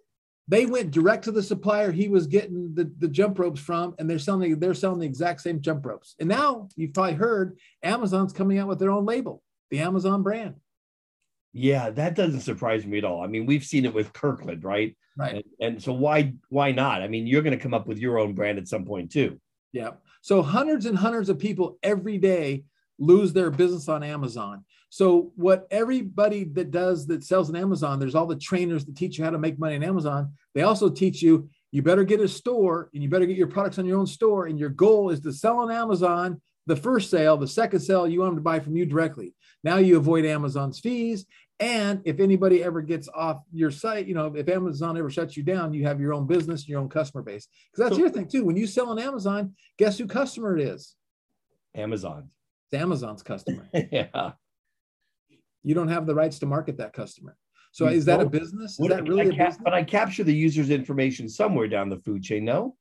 they 0.49 0.67
went 0.67 0.93
direct 0.93 1.25
to 1.25 1.33
the 1.33 1.43
supplier 1.43 1.91
he 1.91 2.09
was 2.09 2.27
getting 2.27 2.73
the, 2.75 2.91
the 2.99 3.09
jump 3.09 3.39
ropes 3.39 3.61
from, 3.61 3.95
and 3.99 4.09
they're 4.09 4.19
selling 4.19 4.59
they're 4.59 4.75
selling 4.75 5.01
the 5.01 5.07
exact 5.07 5.41
same 5.41 5.61
jump 5.61 5.85
ropes. 5.85 6.15
And 6.21 6.29
now 6.29 6.69
you've 6.77 6.95
probably 6.95 7.15
heard 7.15 7.59
Amazon's 7.83 8.33
coming 8.33 8.59
out 8.59 8.69
with 8.69 8.79
their 8.79 8.93
own 8.93 9.05
label, 9.05 9.43
the 9.71 9.81
Amazon 9.81 10.23
brand. 10.23 10.55
Yeah, 11.53 11.91
that 11.91 12.15
doesn't 12.15 12.41
surprise 12.41 12.87
me 12.87 12.99
at 12.99 13.05
all. 13.05 13.25
I 13.25 13.27
mean, 13.27 13.47
we've 13.47 13.65
seen 13.65 13.87
it 13.87 13.95
with 13.95 14.13
Kirkland, 14.13 14.63
right? 14.63 14.97
Right. 15.17 15.37
And, 15.37 15.45
and 15.61 15.83
so 15.83 15.93
why 15.93 16.35
why 16.49 16.71
not? 16.73 17.03
I 17.03 17.09
mean, 17.09 17.27
you're 17.27 17.43
going 17.43 17.57
to 17.57 17.63
come 17.63 17.75
up 17.75 17.87
with 17.87 17.99
your 17.99 18.19
own 18.19 18.35
brand 18.35 18.59
at 18.59 18.69
some 18.69 18.85
point 18.85 19.11
too. 19.11 19.41
Yeah. 19.73 19.93
So 20.23 20.43
hundreds 20.43 20.87
and 20.87 20.97
hundreds 20.97 21.29
of 21.29 21.39
people 21.39 21.79
every 21.83 22.19
day 22.19 22.65
lose 22.99 23.33
their 23.33 23.51
business 23.51 23.89
on 23.89 24.03
Amazon. 24.03 24.65
So 24.89 25.33
what 25.37 25.67
everybody 25.71 26.45
that 26.45 26.71
does 26.71 27.07
that 27.09 27.25
sells 27.25 27.51
on 27.51 27.57
Amazon, 27.57 27.99
there's 27.99 28.15
all 28.15 28.27
the 28.27 28.37
trainers 28.37 28.85
that 28.87 28.97
teach 28.97 29.19
you 29.19 29.25
how 29.25 29.31
to 29.31 29.39
make 29.39 29.59
money 29.59 29.77
on 29.77 29.83
Amazon. 29.83 30.33
They 30.55 30.63
also 30.63 30.89
teach 30.89 31.23
you 31.23 31.49
you 31.73 31.83
better 31.83 32.05
get 32.05 32.21
a 32.21 32.29
store 32.29 32.89
and 32.95 33.03
you 33.03 33.09
better 33.09 33.27
get 33.27 33.37
your 33.37 33.49
products 33.49 33.79
on 33.79 33.85
your 33.85 33.99
own 33.99 34.07
store. 34.07 34.47
And 34.47 34.59
your 34.59 34.71
goal 34.71 35.11
is 35.11 35.21
to 35.21 35.33
sell 35.33 35.59
on 35.59 35.71
Amazon 35.71 36.41
the 36.67 36.77
first 36.77 37.11
sale, 37.11 37.37
the 37.37 37.47
second 37.47 37.81
sale, 37.81 38.09
you 38.09 38.21
want 38.21 38.31
them 38.31 38.37
to 38.37 38.43
buy 38.43 38.61
from 38.61 38.77
you 38.77 38.87
directly. 38.87 39.35
Now 39.63 39.77
you 39.77 39.97
avoid 39.97 40.25
Amazon's 40.25 40.81
fees. 40.81 41.27
And 41.59 42.03
if 42.05 42.21
anybody 42.21 42.63
ever 42.63 42.83
gets 42.83 43.09
off 43.15 43.41
your 43.53 43.71
site, 43.71 44.07
you 44.07 44.15
know, 44.15 44.35
if 44.35 44.49
Amazon 44.49 44.97
ever 44.99 45.09
shuts 45.09 45.37
you 45.37 45.43
down, 45.43 45.73
you 45.73 45.85
have 45.85 46.01
your 46.01 46.13
own 46.13 46.27
business, 46.27 46.69
your 46.69 46.81
own 46.81 46.89
customer 46.89 47.23
base. 47.23 47.49
Because 47.71 47.85
that's 47.85 47.97
so, 47.97 48.01
your 48.01 48.11
thing 48.11 48.29
too. 48.29 48.45
When 48.45 48.57
you 48.57 48.67
sell 48.67 48.91
on 48.91 48.99
Amazon, 48.99 49.55
guess 49.79 49.97
who 49.97 50.07
customer 50.07 50.57
it 50.57 50.63
is? 50.63 50.95
Amazon. 51.75 52.31
It's 52.71 52.81
Amazon's 52.81 53.23
customer. 53.23 53.69
yeah. 53.93 54.33
You 55.63 55.75
don't 55.75 55.89
have 55.89 56.07
the 56.07 56.15
rights 56.15 56.39
to 56.41 56.47
market 56.47 56.79
that 56.79 56.93
customer. 56.93 57.37
So 57.73 57.89
you 57.89 57.97
is 57.97 58.05
that 58.07 58.21
a 58.21 58.27
business? 58.27 58.79
Is 58.81 58.89
that 58.89 59.07
really 59.07 59.31
cap- 59.31 59.49
business? 59.49 59.59
But 59.63 59.75
I 59.75 59.85
capture 59.85 60.25
the 60.25 60.35
user's 60.35 60.71
information 60.71 61.29
somewhere 61.29 61.69
down 61.69 61.89
the 61.91 61.99
food 61.99 62.23
chain, 62.23 62.45
no? 62.45 62.77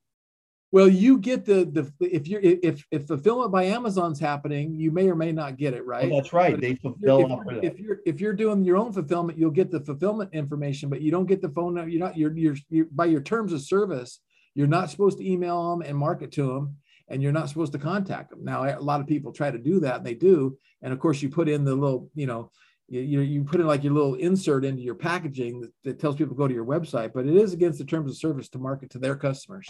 Well, 0.71 0.87
you 0.87 1.19
get 1.19 1.45
the 1.45 1.65
the 1.65 1.91
if 1.99 2.27
you're 2.27 2.41
if 2.41 2.85
if 2.91 3.07
fulfillment 3.07 3.51
by 3.51 3.63
Amazon's 3.65 4.19
happening, 4.19 4.73
you 4.73 4.91
may 4.91 5.07
or 5.07 5.15
may 5.15 5.31
not 5.31 5.57
get 5.57 5.73
it 5.73 5.85
right. 5.85 6.11
Oh, 6.11 6.15
that's 6.15 6.33
right. 6.33 6.51
But 6.51 6.61
they 6.61 6.75
fulfill. 6.75 7.41
If, 7.49 7.73
if, 7.73 7.79
you're 7.79 7.99
if 8.05 8.19
you're 8.19 8.33
doing 8.33 8.63
your 8.63 8.77
own 8.77 8.91
fulfillment, 8.91 9.37
you'll 9.37 9.51
get 9.51 9.71
the 9.71 9.79
fulfillment 9.79 10.33
information, 10.33 10.89
but 10.89 11.01
you 11.01 11.11
don't 11.11 11.27
get 11.27 11.41
the 11.41 11.49
phone 11.49 11.75
number. 11.75 11.89
You're 11.89 12.01
not 12.01 12.17
you're, 12.17 12.35
you're 12.35 12.55
you're 12.69 12.87
by 12.91 13.05
your 13.05 13.21
terms 13.21 13.53
of 13.53 13.61
service. 13.61 14.19
You're 14.53 14.67
not 14.67 14.89
supposed 14.89 15.17
to 15.19 15.29
email 15.29 15.69
them 15.69 15.81
and 15.81 15.97
market 15.97 16.31
to 16.33 16.47
them, 16.47 16.77
and 17.07 17.21
you're 17.21 17.31
not 17.31 17.49
supposed 17.49 17.73
to 17.73 17.79
contact 17.79 18.29
them. 18.31 18.43
Now, 18.43 18.63
a 18.63 18.79
lot 18.79 19.01
of 19.01 19.07
people 19.07 19.31
try 19.31 19.51
to 19.51 19.57
do 19.57 19.79
that, 19.81 19.97
and 19.97 20.05
they 20.05 20.15
do. 20.15 20.57
And 20.81 20.91
of 20.91 20.99
course, 20.99 21.21
you 21.21 21.29
put 21.29 21.49
in 21.49 21.63
the 21.63 21.75
little 21.75 22.09
you 22.15 22.27
know 22.27 22.51
you, 22.87 23.21
you 23.21 23.43
put 23.43 23.59
in 23.59 23.67
like 23.67 23.83
your 23.83 23.93
little 23.93 24.15
insert 24.15 24.63
into 24.63 24.81
your 24.81 24.95
packaging 24.95 25.61
that, 25.61 25.71
that 25.83 25.99
tells 25.99 26.15
people 26.15 26.35
to 26.35 26.37
go 26.37 26.47
to 26.47 26.53
your 26.53 26.65
website, 26.65 27.13
but 27.13 27.25
it 27.25 27.35
is 27.35 27.53
against 27.53 27.79
the 27.79 27.85
terms 27.85 28.11
of 28.11 28.17
service 28.17 28.49
to 28.49 28.59
market 28.59 28.91
to 28.91 28.99
their 28.99 29.15
customers. 29.15 29.67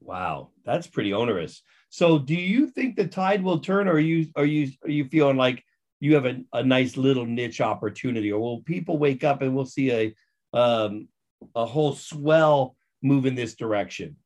Wow, 0.00 0.50
that's 0.64 0.86
pretty 0.86 1.12
onerous. 1.12 1.62
So, 1.88 2.18
do 2.18 2.34
you 2.34 2.66
think 2.66 2.96
the 2.96 3.06
tide 3.06 3.42
will 3.42 3.60
turn, 3.60 3.88
or 3.88 3.92
are 3.92 3.98
you 3.98 4.26
are 4.36 4.44
you 4.44 4.72
are 4.82 4.90
you 4.90 5.06
feeling 5.06 5.36
like 5.36 5.62
you 6.00 6.14
have 6.14 6.26
a, 6.26 6.40
a 6.52 6.64
nice 6.64 6.96
little 6.96 7.24
niche 7.24 7.60
opportunity, 7.60 8.32
or 8.32 8.40
will 8.40 8.62
people 8.62 8.98
wake 8.98 9.24
up 9.24 9.42
and 9.42 9.54
we'll 9.54 9.64
see 9.64 9.92
a 9.92 10.14
um, 10.52 11.08
a 11.54 11.64
whole 11.64 11.94
swell 11.94 12.76
move 13.02 13.26
in 13.26 13.34
this 13.34 13.54
direction? 13.54 14.16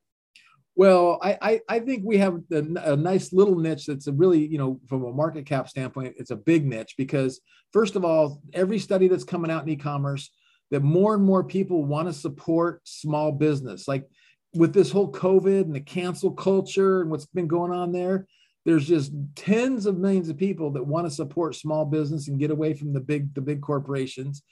Well, 0.77 1.17
I, 1.23 1.37
I, 1.41 1.61
I 1.67 1.79
think 1.79 2.03
we 2.05 2.19
have 2.19 2.39
a, 2.51 2.91
a, 2.91 2.95
nice 2.95 3.33
little 3.33 3.57
niche 3.57 3.87
that's 3.87 4.05
a 4.05 4.13
really, 4.13 4.45
you 4.45 4.59
know, 4.59 4.79
from 4.87 5.03
a 5.05 5.11
market 5.11 5.47
cap 5.47 5.67
standpoint, 5.67 6.13
it's 6.19 6.29
a 6.29 6.35
big 6.35 6.67
niche 6.67 6.93
because, 6.99 7.41
first 7.73 7.95
of 7.95 8.05
all, 8.05 8.43
every 8.53 8.77
study 8.77 9.07
that's 9.07 9.23
coming 9.23 9.49
out 9.49 9.63
in 9.63 9.69
e 9.69 9.75
commerce, 9.75 10.29
that 10.69 10.83
more 10.83 11.15
and 11.15 11.23
more 11.25 11.43
people 11.43 11.83
want 11.83 12.07
to 12.07 12.13
support 12.13 12.81
small 12.83 13.31
business. 13.31 13.87
Like 13.87 14.05
with 14.53 14.71
this 14.71 14.91
whole 14.91 15.11
COVID 15.11 15.61
and 15.61 15.73
the 15.73 15.81
cancel 15.81 16.29
culture 16.29 17.01
and 17.01 17.09
what's 17.09 17.25
been 17.25 17.47
going 17.47 17.71
on 17.71 17.91
there, 17.91 18.27
there's 18.63 18.87
just 18.87 19.13
tens 19.33 19.87
of 19.87 19.97
millions 19.97 20.29
of 20.29 20.37
people 20.37 20.69
that 20.73 20.85
want 20.85 21.07
to 21.07 21.11
support 21.11 21.55
small 21.55 21.85
business 21.85 22.27
and 22.27 22.37
get 22.37 22.51
away 22.51 22.75
from 22.75 22.93
the 22.93 22.99
big 22.99 23.33
the 23.33 23.41
big 23.41 23.61
corporations 23.61 24.43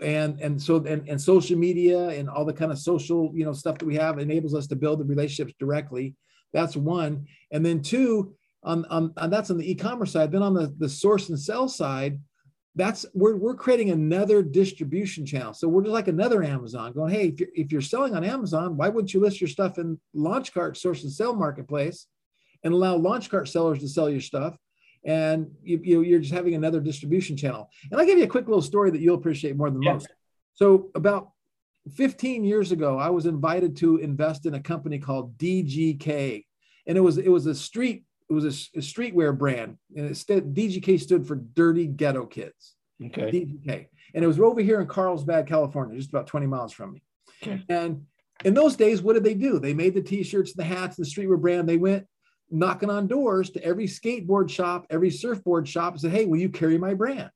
and 0.00 0.40
and 0.40 0.60
so 0.60 0.76
and, 0.84 1.08
and 1.08 1.20
social 1.20 1.58
media 1.58 2.08
and 2.10 2.28
all 2.28 2.44
the 2.44 2.52
kind 2.52 2.70
of 2.70 2.78
social 2.78 3.32
you 3.34 3.44
know 3.44 3.52
stuff 3.52 3.78
that 3.78 3.86
we 3.86 3.96
have 3.96 4.18
enables 4.18 4.54
us 4.54 4.66
to 4.66 4.76
build 4.76 5.00
the 5.00 5.04
relationships 5.04 5.54
directly 5.58 6.14
that's 6.52 6.76
one 6.76 7.26
and 7.50 7.64
then 7.66 7.82
two 7.82 8.34
on, 8.62 8.84
on, 8.86 9.12
on 9.16 9.30
that's 9.30 9.50
on 9.50 9.58
the 9.58 9.70
e-commerce 9.70 10.12
side 10.12 10.30
then 10.30 10.42
on 10.42 10.54
the, 10.54 10.72
the 10.78 10.88
source 10.88 11.28
and 11.28 11.38
sell 11.38 11.68
side 11.68 12.20
that's 12.78 13.04
we're, 13.12 13.36
we're 13.36 13.56
creating 13.56 13.90
another 13.90 14.40
distribution 14.40 15.26
channel. 15.26 15.52
So 15.52 15.66
we're 15.66 15.82
just 15.82 15.92
like 15.92 16.06
another 16.06 16.44
Amazon 16.44 16.92
going, 16.92 17.12
hey, 17.12 17.28
if 17.28 17.40
you're, 17.40 17.48
if 17.54 17.72
you're 17.72 17.80
selling 17.80 18.14
on 18.14 18.24
Amazon, 18.24 18.76
why 18.76 18.88
wouldn't 18.88 19.12
you 19.12 19.20
list 19.20 19.40
your 19.40 19.48
stuff 19.48 19.78
in 19.78 20.00
Launchcart 20.14 20.76
source 20.76 21.02
and 21.02 21.12
sell 21.12 21.34
marketplace 21.34 22.06
and 22.62 22.72
allow 22.72 22.96
Launchcart 22.96 23.48
sellers 23.48 23.80
to 23.80 23.88
sell 23.88 24.08
your 24.08 24.20
stuff? 24.20 24.56
And 25.04 25.50
you, 25.62 25.80
you, 25.82 26.02
you're 26.02 26.20
just 26.20 26.34
having 26.34 26.54
another 26.54 26.80
distribution 26.80 27.36
channel. 27.36 27.70
And 27.90 28.00
I'll 28.00 28.06
give 28.06 28.18
you 28.18 28.24
a 28.24 28.28
quick 28.28 28.46
little 28.46 28.62
story 28.62 28.90
that 28.90 29.00
you'll 29.00 29.16
appreciate 29.16 29.56
more 29.56 29.70
than 29.70 29.82
yeah. 29.82 29.94
most. 29.94 30.08
So 30.54 30.90
about 30.94 31.30
15 31.94 32.44
years 32.44 32.72
ago, 32.72 32.98
I 32.98 33.10
was 33.10 33.26
invited 33.26 33.76
to 33.76 33.98
invest 33.98 34.46
in 34.46 34.54
a 34.54 34.60
company 34.60 34.98
called 34.98 35.38
DGK. 35.38 36.44
And 36.86 36.96
it 36.96 37.00
was 37.00 37.18
it 37.18 37.28
was 37.28 37.46
a 37.46 37.54
street 37.54 38.04
it 38.28 38.32
was 38.32 38.44
a, 38.44 38.78
a 38.78 38.82
streetwear 38.82 39.36
brand, 39.36 39.78
and 39.96 40.06
it 40.06 40.16
stood, 40.16 40.54
DGK 40.54 41.00
stood 41.00 41.26
for 41.26 41.36
Dirty 41.36 41.86
Ghetto 41.86 42.26
Kids. 42.26 42.74
Okay. 43.02 43.30
DGK, 43.30 43.86
and 44.14 44.24
it 44.24 44.26
was 44.26 44.38
over 44.38 44.60
here 44.60 44.80
in 44.80 44.86
Carlsbad, 44.86 45.46
California, 45.46 45.96
just 45.96 46.10
about 46.10 46.26
20 46.26 46.46
miles 46.46 46.72
from 46.72 46.94
me. 46.94 47.02
Okay. 47.42 47.62
And 47.68 48.04
in 48.44 48.54
those 48.54 48.76
days, 48.76 49.02
what 49.02 49.14
did 49.14 49.24
they 49.24 49.34
do? 49.34 49.58
They 49.58 49.74
made 49.74 49.94
the 49.94 50.02
T-shirts, 50.02 50.52
the 50.52 50.64
hats, 50.64 50.96
the 50.96 51.04
streetwear 51.04 51.40
brand. 51.40 51.68
They 51.68 51.76
went 51.76 52.06
knocking 52.50 52.90
on 52.90 53.06
doors 53.06 53.50
to 53.50 53.64
every 53.64 53.86
skateboard 53.86 54.50
shop, 54.50 54.86
every 54.90 55.10
surfboard 55.10 55.68
shop, 55.68 55.94
and 55.94 56.00
said, 56.00 56.12
"Hey, 56.12 56.24
will 56.24 56.38
you 56.38 56.48
carry 56.48 56.78
my 56.78 56.94
brand?" 56.94 57.30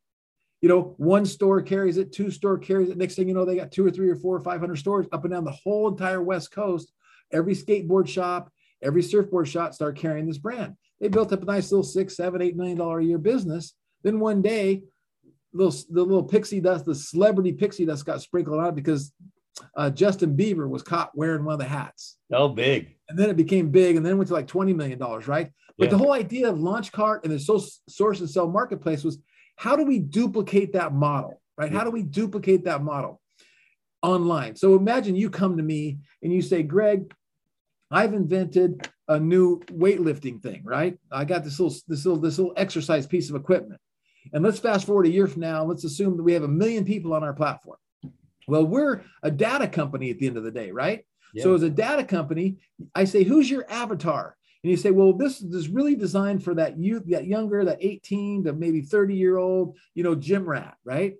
You 0.60 0.68
know, 0.68 0.94
one 0.96 1.26
store 1.26 1.60
carries 1.60 1.98
it, 1.98 2.12
two 2.12 2.30
store 2.30 2.56
carries 2.56 2.88
it. 2.88 2.96
Next 2.96 3.16
thing 3.16 3.28
you 3.28 3.34
know, 3.34 3.44
they 3.44 3.56
got 3.56 3.72
two 3.72 3.84
or 3.84 3.90
three 3.90 4.08
or 4.08 4.16
four 4.16 4.36
or 4.36 4.40
five 4.40 4.60
hundred 4.60 4.76
stores 4.76 5.06
up 5.12 5.24
and 5.24 5.32
down 5.32 5.44
the 5.44 5.50
whole 5.50 5.88
entire 5.88 6.22
West 6.22 6.52
Coast. 6.52 6.92
Every 7.32 7.54
skateboard 7.54 8.08
shop, 8.08 8.52
every 8.80 9.02
surfboard 9.02 9.48
shop 9.48 9.74
start 9.74 9.96
carrying 9.96 10.26
this 10.26 10.38
brand. 10.38 10.76
They 11.00 11.08
built 11.08 11.32
up 11.32 11.42
a 11.42 11.46
nice 11.46 11.72
little 11.72 11.82
six, 11.82 12.16
seven, 12.16 12.40
eight 12.40 12.56
million 12.56 12.78
dollar 12.78 13.00
a 13.00 13.04
year 13.04 13.18
business. 13.18 13.74
Then 14.04 14.20
one 14.20 14.40
day, 14.40 14.82
little 15.52 15.74
the 15.90 16.02
little 16.02 16.24
pixie 16.24 16.60
dust, 16.60 16.84
the 16.84 16.94
celebrity 16.94 17.52
pixie 17.52 17.84
dust 17.84 18.06
got 18.06 18.22
sprinkled 18.22 18.60
on 18.60 18.74
because 18.74 19.12
uh, 19.76 19.90
Justin 19.90 20.36
Bieber 20.36 20.68
was 20.68 20.82
caught 20.82 21.16
wearing 21.16 21.44
one 21.44 21.54
of 21.54 21.58
the 21.58 21.64
hats. 21.64 22.18
Oh, 22.32 22.48
big. 22.48 22.96
And 23.08 23.18
then 23.18 23.30
it 23.30 23.36
became 23.36 23.70
big, 23.70 23.96
and 23.96 24.04
then 24.04 24.18
went 24.18 24.28
to 24.28 24.34
like 24.34 24.46
twenty 24.46 24.72
million 24.72 24.98
dollars, 24.98 25.28
right? 25.28 25.50
But 25.78 25.84
yeah. 25.84 25.90
the 25.90 25.98
whole 25.98 26.12
idea 26.12 26.48
of 26.48 26.60
launch 26.60 26.92
cart 26.92 27.24
and 27.24 27.32
the 27.32 27.38
source 27.38 28.20
and 28.20 28.30
sell 28.30 28.48
marketplace 28.48 29.04
was 29.04 29.18
how 29.56 29.76
do 29.76 29.84
we 29.84 29.98
duplicate 29.98 30.72
that 30.74 30.92
model, 30.92 31.40
right? 31.56 31.70
Yeah. 31.70 31.78
How 31.78 31.84
do 31.84 31.90
we 31.90 32.02
duplicate 32.02 32.64
that 32.64 32.82
model 32.82 33.20
online? 34.02 34.56
So 34.56 34.76
imagine 34.76 35.16
you 35.16 35.30
come 35.30 35.56
to 35.56 35.62
me 35.62 35.98
and 36.22 36.32
you 36.32 36.42
say, 36.42 36.62
Greg, 36.62 37.12
I've 37.90 38.14
invented 38.14 38.88
a 39.08 39.18
new 39.20 39.60
weightlifting 39.70 40.42
thing, 40.42 40.62
right? 40.64 40.98
I 41.10 41.24
got 41.24 41.44
this 41.44 41.60
little 41.60 41.76
this 41.88 42.04
little 42.06 42.20
this 42.20 42.38
little 42.38 42.54
exercise 42.56 43.06
piece 43.06 43.28
of 43.30 43.36
equipment. 43.36 43.80
And 44.32 44.44
let's 44.44 44.58
fast 44.60 44.86
forward 44.86 45.06
a 45.06 45.10
year 45.10 45.26
from 45.26 45.42
now. 45.42 45.64
Let's 45.64 45.84
assume 45.84 46.16
that 46.16 46.22
we 46.22 46.32
have 46.32 46.44
a 46.44 46.48
million 46.48 46.84
people 46.84 47.12
on 47.12 47.24
our 47.24 47.34
platform. 47.34 47.76
Well, 48.48 48.66
we're 48.66 49.02
a 49.22 49.30
data 49.30 49.68
company 49.68 50.10
at 50.10 50.18
the 50.18 50.26
end 50.26 50.36
of 50.36 50.44
the 50.44 50.50
day, 50.50 50.70
right? 50.70 51.04
Yeah. 51.34 51.44
So 51.44 51.54
as 51.54 51.62
a 51.62 51.70
data 51.70 52.04
company, 52.04 52.58
I 52.94 53.04
say, 53.04 53.24
who's 53.24 53.50
your 53.50 53.64
avatar? 53.70 54.36
And 54.62 54.70
you 54.70 54.76
say, 54.76 54.90
well, 54.90 55.12
this 55.12 55.40
is 55.40 55.68
really 55.68 55.96
designed 55.96 56.44
for 56.44 56.54
that 56.54 56.78
youth, 56.78 57.04
that 57.08 57.26
younger, 57.26 57.64
that 57.64 57.78
18 57.80 58.44
to 58.44 58.52
maybe 58.52 58.80
30 58.80 59.14
year 59.14 59.36
old, 59.36 59.76
you 59.94 60.04
know, 60.04 60.14
gym 60.14 60.44
rat, 60.48 60.76
right? 60.84 61.16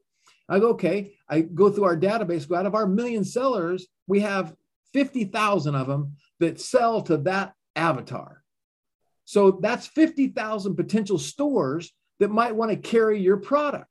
I 0.49 0.59
go, 0.59 0.71
okay. 0.71 1.15
I 1.29 1.41
go 1.41 1.71
through 1.71 1.85
our 1.85 1.97
database, 1.97 2.49
go 2.49 2.57
out 2.57 2.67
of 2.67 2.75
our 2.75 2.87
million 2.87 3.25
sellers, 3.25 3.87
we 4.07 4.21
have 4.21 4.55
50,000 4.93 5.75
of 5.75 5.87
them 5.87 6.17
that 6.41 6.61
sell 6.61 7.03
to 7.03 7.17
that 7.19 7.55
avatar. 7.75 8.43
So 9.25 9.53
that's 9.63 9.87
50,000 9.87 10.75
potential 10.77 11.19
stores 11.19 11.93
that 12.21 12.31
might 12.31 12.55
want 12.55 12.71
to 12.71 12.77
carry 12.77 13.21
your 13.21 13.39
product. 13.39 13.89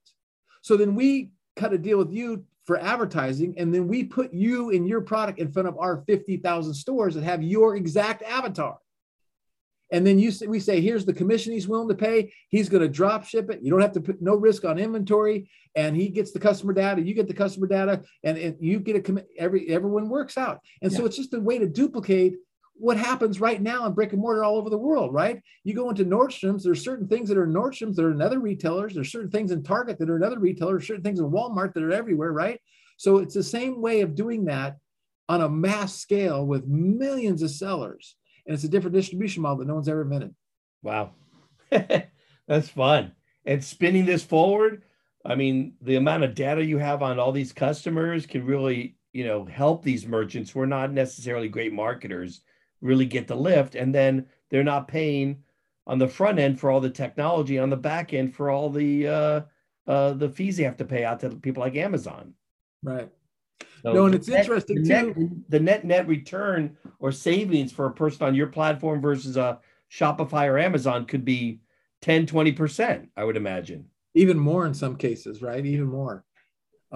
So 0.61 0.77
then 0.77 0.95
we 0.95 1.31
cut 1.55 1.73
a 1.73 1.77
deal 1.77 1.97
with 1.97 2.11
you 2.11 2.45
for 2.71 2.79
advertising, 2.79 3.53
and 3.57 3.75
then 3.75 3.85
we 3.85 4.01
put 4.01 4.33
you 4.33 4.69
and 4.69 4.87
your 4.87 5.01
product 5.01 5.39
in 5.39 5.51
front 5.51 5.67
of 5.67 5.77
our 5.77 6.05
50,000 6.07 6.73
stores 6.73 7.15
that 7.15 7.23
have 7.25 7.43
your 7.43 7.75
exact 7.75 8.23
avatar. 8.23 8.77
And 9.91 10.07
then 10.07 10.17
you 10.17 10.31
say, 10.31 10.47
we 10.47 10.61
say, 10.61 10.79
here's 10.79 11.03
the 11.03 11.11
commission 11.11 11.51
he's 11.51 11.67
willing 11.67 11.89
to 11.89 11.95
pay. 11.95 12.31
He's 12.47 12.69
going 12.69 12.81
to 12.81 12.87
drop 12.87 13.25
ship 13.25 13.49
it. 13.49 13.59
You 13.61 13.71
don't 13.71 13.81
have 13.81 13.91
to 13.91 13.99
put 13.99 14.21
no 14.21 14.35
risk 14.35 14.63
on 14.63 14.79
inventory. 14.79 15.49
And 15.75 15.97
he 15.97 16.07
gets 16.07 16.31
the 16.31 16.39
customer 16.39 16.71
data. 16.71 17.01
You 17.01 17.13
get 17.13 17.27
the 17.27 17.33
customer 17.33 17.67
data, 17.67 18.03
and, 18.23 18.37
and 18.37 18.55
you 18.61 18.79
get 18.79 18.95
a 18.95 19.01
commit. 19.01 19.27
Every 19.37 19.67
everyone 19.67 20.07
works 20.07 20.37
out. 20.37 20.61
And 20.81 20.93
yeah. 20.93 20.97
so 20.97 21.05
it's 21.05 21.17
just 21.17 21.33
a 21.33 21.41
way 21.41 21.59
to 21.59 21.67
duplicate 21.67 22.37
what 22.81 22.97
happens 22.97 23.39
right 23.39 23.61
now 23.61 23.85
in 23.85 23.93
brick 23.93 24.11
and 24.11 24.19
mortar 24.19 24.43
all 24.43 24.57
over 24.57 24.69
the 24.69 24.77
world, 24.77 25.13
right? 25.13 25.39
You 25.63 25.75
go 25.75 25.91
into 25.91 26.03
Nordstrom's, 26.03 26.63
there's 26.63 26.83
certain 26.83 27.07
things 27.07 27.29
that 27.29 27.37
are 27.37 27.45
Nordstrom's 27.45 27.95
that 27.95 28.05
are 28.05 28.11
in 28.11 28.23
other 28.23 28.39
retailers, 28.39 28.95
there's 28.95 29.11
certain 29.11 29.29
things 29.29 29.51
in 29.51 29.61
Target 29.61 29.99
that 29.99 30.09
are 30.09 30.17
in 30.17 30.23
other 30.23 30.39
retailers, 30.39 30.87
certain 30.87 31.03
things 31.03 31.19
in 31.19 31.29
Walmart 31.29 31.75
that 31.75 31.83
are 31.83 31.93
everywhere, 31.93 32.33
right? 32.33 32.59
So 32.97 33.19
it's 33.19 33.35
the 33.35 33.43
same 33.43 33.81
way 33.81 34.01
of 34.01 34.15
doing 34.15 34.45
that 34.45 34.77
on 35.29 35.41
a 35.41 35.49
mass 35.49 35.95
scale 35.95 36.43
with 36.43 36.65
millions 36.65 37.43
of 37.43 37.51
sellers. 37.51 38.15
And 38.47 38.55
it's 38.55 38.63
a 38.63 38.67
different 38.67 38.95
distribution 38.95 39.43
model 39.43 39.59
that 39.59 39.67
no 39.67 39.75
one's 39.75 39.87
ever 39.87 40.01
invented. 40.01 40.33
Wow. 40.81 41.11
That's 41.69 42.69
fun. 42.69 43.11
And 43.45 43.63
spinning 43.63 44.05
this 44.05 44.23
forward, 44.23 44.81
I 45.23 45.35
mean, 45.35 45.73
the 45.81 45.97
amount 45.97 46.23
of 46.23 46.33
data 46.33 46.65
you 46.65 46.79
have 46.79 47.03
on 47.03 47.19
all 47.19 47.31
these 47.31 47.53
customers 47.53 48.25
can 48.25 48.43
really, 48.43 48.95
you 49.13 49.25
know, 49.25 49.45
help 49.45 49.83
these 49.83 50.07
merchants 50.07 50.49
who 50.49 50.61
are 50.61 50.67
not 50.67 50.91
necessarily 50.91 51.47
great 51.47 51.73
marketers 51.73 52.41
really 52.81 53.05
get 53.05 53.27
the 53.27 53.35
lift. 53.35 53.75
And 53.75 53.93
then 53.93 54.25
they're 54.49 54.63
not 54.63 54.87
paying 54.87 55.43
on 55.87 55.97
the 55.97 56.07
front 56.07 56.39
end 56.39 56.59
for 56.59 56.69
all 56.69 56.79
the 56.79 56.89
technology, 56.89 57.57
on 57.57 57.69
the 57.69 57.77
back 57.77 58.13
end 58.13 58.35
for 58.35 58.49
all 58.49 58.69
the 58.69 59.07
uh, 59.07 59.41
uh, 59.87 60.13
the 60.13 60.29
fees 60.29 60.57
they 60.57 60.63
have 60.63 60.77
to 60.77 60.85
pay 60.85 61.03
out 61.03 61.19
to 61.21 61.29
people 61.29 61.61
like 61.61 61.75
Amazon. 61.75 62.33
Right. 62.83 63.09
So 63.81 63.93
no, 63.93 64.05
and 64.05 64.15
it's 64.15 64.27
net, 64.27 64.41
interesting 64.41 64.83
the 64.83 64.89
too. 64.89 65.13
Net, 65.13 65.29
the 65.49 65.59
net 65.59 65.85
net 65.85 66.07
return 66.07 66.77
or 66.99 67.11
savings 67.11 67.71
for 67.71 67.87
a 67.87 67.91
person 67.93 68.25
on 68.27 68.35
your 68.35 68.47
platform 68.47 69.01
versus 69.01 69.37
a 69.37 69.59
Shopify 69.91 70.47
or 70.47 70.57
Amazon 70.57 71.05
could 71.05 71.25
be 71.25 71.61
10, 72.01 72.25
20%, 72.25 73.07
I 73.17 73.23
would 73.23 73.37
imagine. 73.37 73.85
Even 74.13 74.39
more 74.39 74.65
in 74.65 74.73
some 74.73 74.95
cases, 74.95 75.41
right? 75.41 75.65
Even 75.65 75.87
more. 75.87 76.23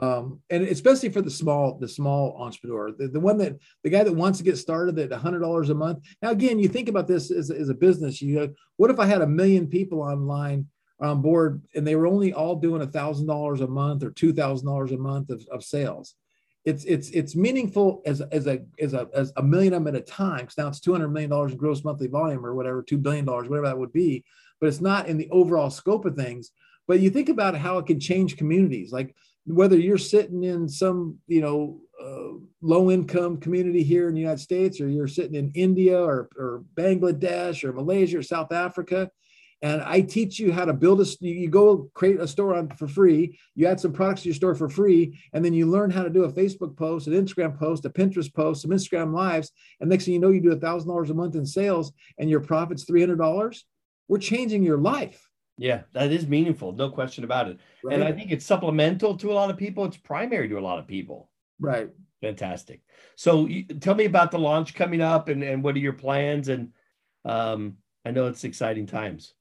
Um, 0.01 0.41
and 0.49 0.63
especially 0.63 1.09
for 1.09 1.21
the 1.21 1.31
small, 1.31 1.77
the 1.77 1.87
small 1.87 2.35
entrepreneur, 2.37 2.91
the, 2.91 3.07
the 3.07 3.19
one 3.19 3.37
that 3.37 3.57
the 3.83 3.89
guy 3.89 4.03
that 4.03 4.11
wants 4.11 4.37
to 4.39 4.43
get 4.43 4.57
started 4.57 4.99
at 4.99 5.11
hundred 5.13 5.39
dollars 5.39 5.69
a 5.69 5.75
month. 5.75 5.99
Now, 6.21 6.31
again, 6.31 6.59
you 6.59 6.67
think 6.67 6.89
about 6.89 7.07
this 7.07 7.31
as, 7.31 7.49
as 7.49 7.69
a 7.69 7.73
business. 7.73 8.21
You 8.21 8.47
go, 8.47 8.53
what 8.75 8.91
if 8.91 8.99
I 8.99 9.05
had 9.05 9.21
a 9.21 9.27
million 9.27 9.67
people 9.67 10.01
online 10.01 10.67
on 10.99 11.21
board 11.21 11.61
and 11.75 11.85
they 11.87 11.95
were 11.95 12.07
only 12.07 12.33
all 12.33 12.55
doing 12.55 12.81
a 12.81 12.87
thousand 12.87 13.27
dollars 13.27 13.61
a 13.61 13.67
month 13.67 14.03
or 14.03 14.11
two 14.11 14.33
thousand 14.33 14.67
dollars 14.67 14.91
a 14.91 14.97
month 14.97 15.29
of, 15.29 15.45
of 15.49 15.63
sales? 15.63 16.15
It's 16.65 16.83
it's 16.83 17.09
it's 17.11 17.35
meaningful 17.35 18.01
as 18.05 18.19
as 18.19 18.47
a 18.47 18.63
as 18.79 18.93
a 18.93 19.07
as 19.13 19.31
a 19.37 19.43
million 19.43 19.73
of 19.73 19.85
them 19.85 19.95
at 19.95 20.01
a 20.01 20.03
time. 20.03 20.41
Because 20.41 20.57
now 20.57 20.67
it's 20.67 20.81
two 20.81 20.91
hundred 20.91 21.09
million 21.09 21.29
dollars 21.29 21.53
in 21.53 21.57
gross 21.57 21.85
monthly 21.85 22.07
volume 22.07 22.45
or 22.45 22.53
whatever, 22.53 22.83
two 22.83 22.97
billion 22.97 23.23
dollars, 23.23 23.47
whatever 23.47 23.67
that 23.67 23.77
would 23.77 23.93
be 23.93 24.25
but 24.59 24.67
it's 24.67 24.81
not 24.81 25.07
in 25.07 25.17
the 25.17 25.29
overall 25.31 25.69
scope 25.69 26.05
of 26.05 26.15
things. 26.15 26.51
But 26.87 26.99
you 26.99 27.09
think 27.09 27.29
about 27.29 27.57
how 27.57 27.77
it 27.79 27.87
can 27.87 27.99
change 27.99 28.37
communities, 28.37 28.91
like 28.91 29.15
whether 29.45 29.77
you're 29.77 29.97
sitting 29.97 30.43
in 30.43 30.67
some, 30.67 31.17
you 31.27 31.41
know, 31.41 31.79
uh, 32.03 32.37
low 32.61 32.91
income 32.91 33.37
community 33.37 33.83
here 33.83 34.07
in 34.07 34.13
the 34.13 34.21
United 34.21 34.41
States, 34.41 34.81
or 34.81 34.89
you're 34.89 35.07
sitting 35.07 35.35
in 35.35 35.51
India 35.55 35.99
or, 35.99 36.29
or 36.37 36.63
Bangladesh 36.75 37.63
or 37.63 37.73
Malaysia 37.73 38.19
or 38.19 38.23
South 38.23 38.51
Africa, 38.51 39.09
and 39.61 39.81
I 39.81 40.01
teach 40.01 40.37
you 40.39 40.51
how 40.51 40.65
to 40.65 40.73
build 40.73 41.01
a. 41.01 41.05
You 41.21 41.47
go 41.49 41.89
create 41.93 42.19
a 42.19 42.27
store 42.27 42.55
on 42.55 42.69
for 42.71 42.87
free. 42.87 43.39
You 43.55 43.67
add 43.67 43.79
some 43.79 43.93
products 43.93 44.23
to 44.23 44.29
your 44.29 44.35
store 44.35 44.55
for 44.55 44.69
free, 44.69 45.17
and 45.33 45.43
then 45.43 45.53
you 45.53 45.65
learn 45.67 45.89
how 45.89 46.03
to 46.03 46.09
do 46.09 46.25
a 46.25 46.31
Facebook 46.31 46.75
post, 46.75 47.07
an 47.07 47.13
Instagram 47.13 47.57
post, 47.57 47.85
a 47.85 47.89
Pinterest 47.89 48.33
post, 48.33 48.61
some 48.61 48.71
Instagram 48.71 49.13
lives, 49.13 49.51
and 49.79 49.89
next 49.89 50.05
thing 50.05 50.13
you 50.13 50.19
know, 50.19 50.31
you 50.31 50.41
do 50.41 50.51
a 50.51 50.59
thousand 50.59 50.89
dollars 50.89 51.09
a 51.09 51.13
month 51.13 51.35
in 51.35 51.45
sales, 51.45 51.93
and 52.17 52.29
your 52.29 52.41
profit's 52.41 52.83
three 52.83 53.01
hundred 53.01 53.17
dollars 53.17 53.65
we're 54.07 54.17
changing 54.17 54.63
your 54.63 54.77
life. 54.77 55.29
Yeah, 55.57 55.81
that 55.93 56.11
is 56.11 56.27
meaningful, 56.27 56.73
no 56.73 56.89
question 56.89 57.23
about 57.23 57.47
it. 57.47 57.59
Right. 57.83 57.95
And 57.95 58.03
I 58.03 58.11
think 58.11 58.31
it's 58.31 58.45
supplemental 58.45 59.15
to 59.17 59.31
a 59.31 59.33
lot 59.33 59.49
of 59.49 59.57
people. 59.57 59.85
It's 59.85 59.97
primary 59.97 60.49
to 60.49 60.57
a 60.57 60.59
lot 60.59 60.79
of 60.79 60.87
people. 60.87 61.29
Right. 61.59 61.89
Fantastic. 62.21 62.81
So 63.15 63.45
you, 63.45 63.63
tell 63.63 63.95
me 63.95 64.05
about 64.05 64.31
the 64.31 64.39
launch 64.39 64.73
coming 64.73 65.01
up 65.01 65.29
and, 65.29 65.43
and 65.43 65.63
what 65.63 65.75
are 65.75 65.79
your 65.79 65.93
plans? 65.93 66.49
And 66.49 66.69
um, 67.23 67.77
I 68.05 68.11
know 68.11 68.27
it's 68.27 68.43
exciting 68.43 68.85
times. 68.85 69.33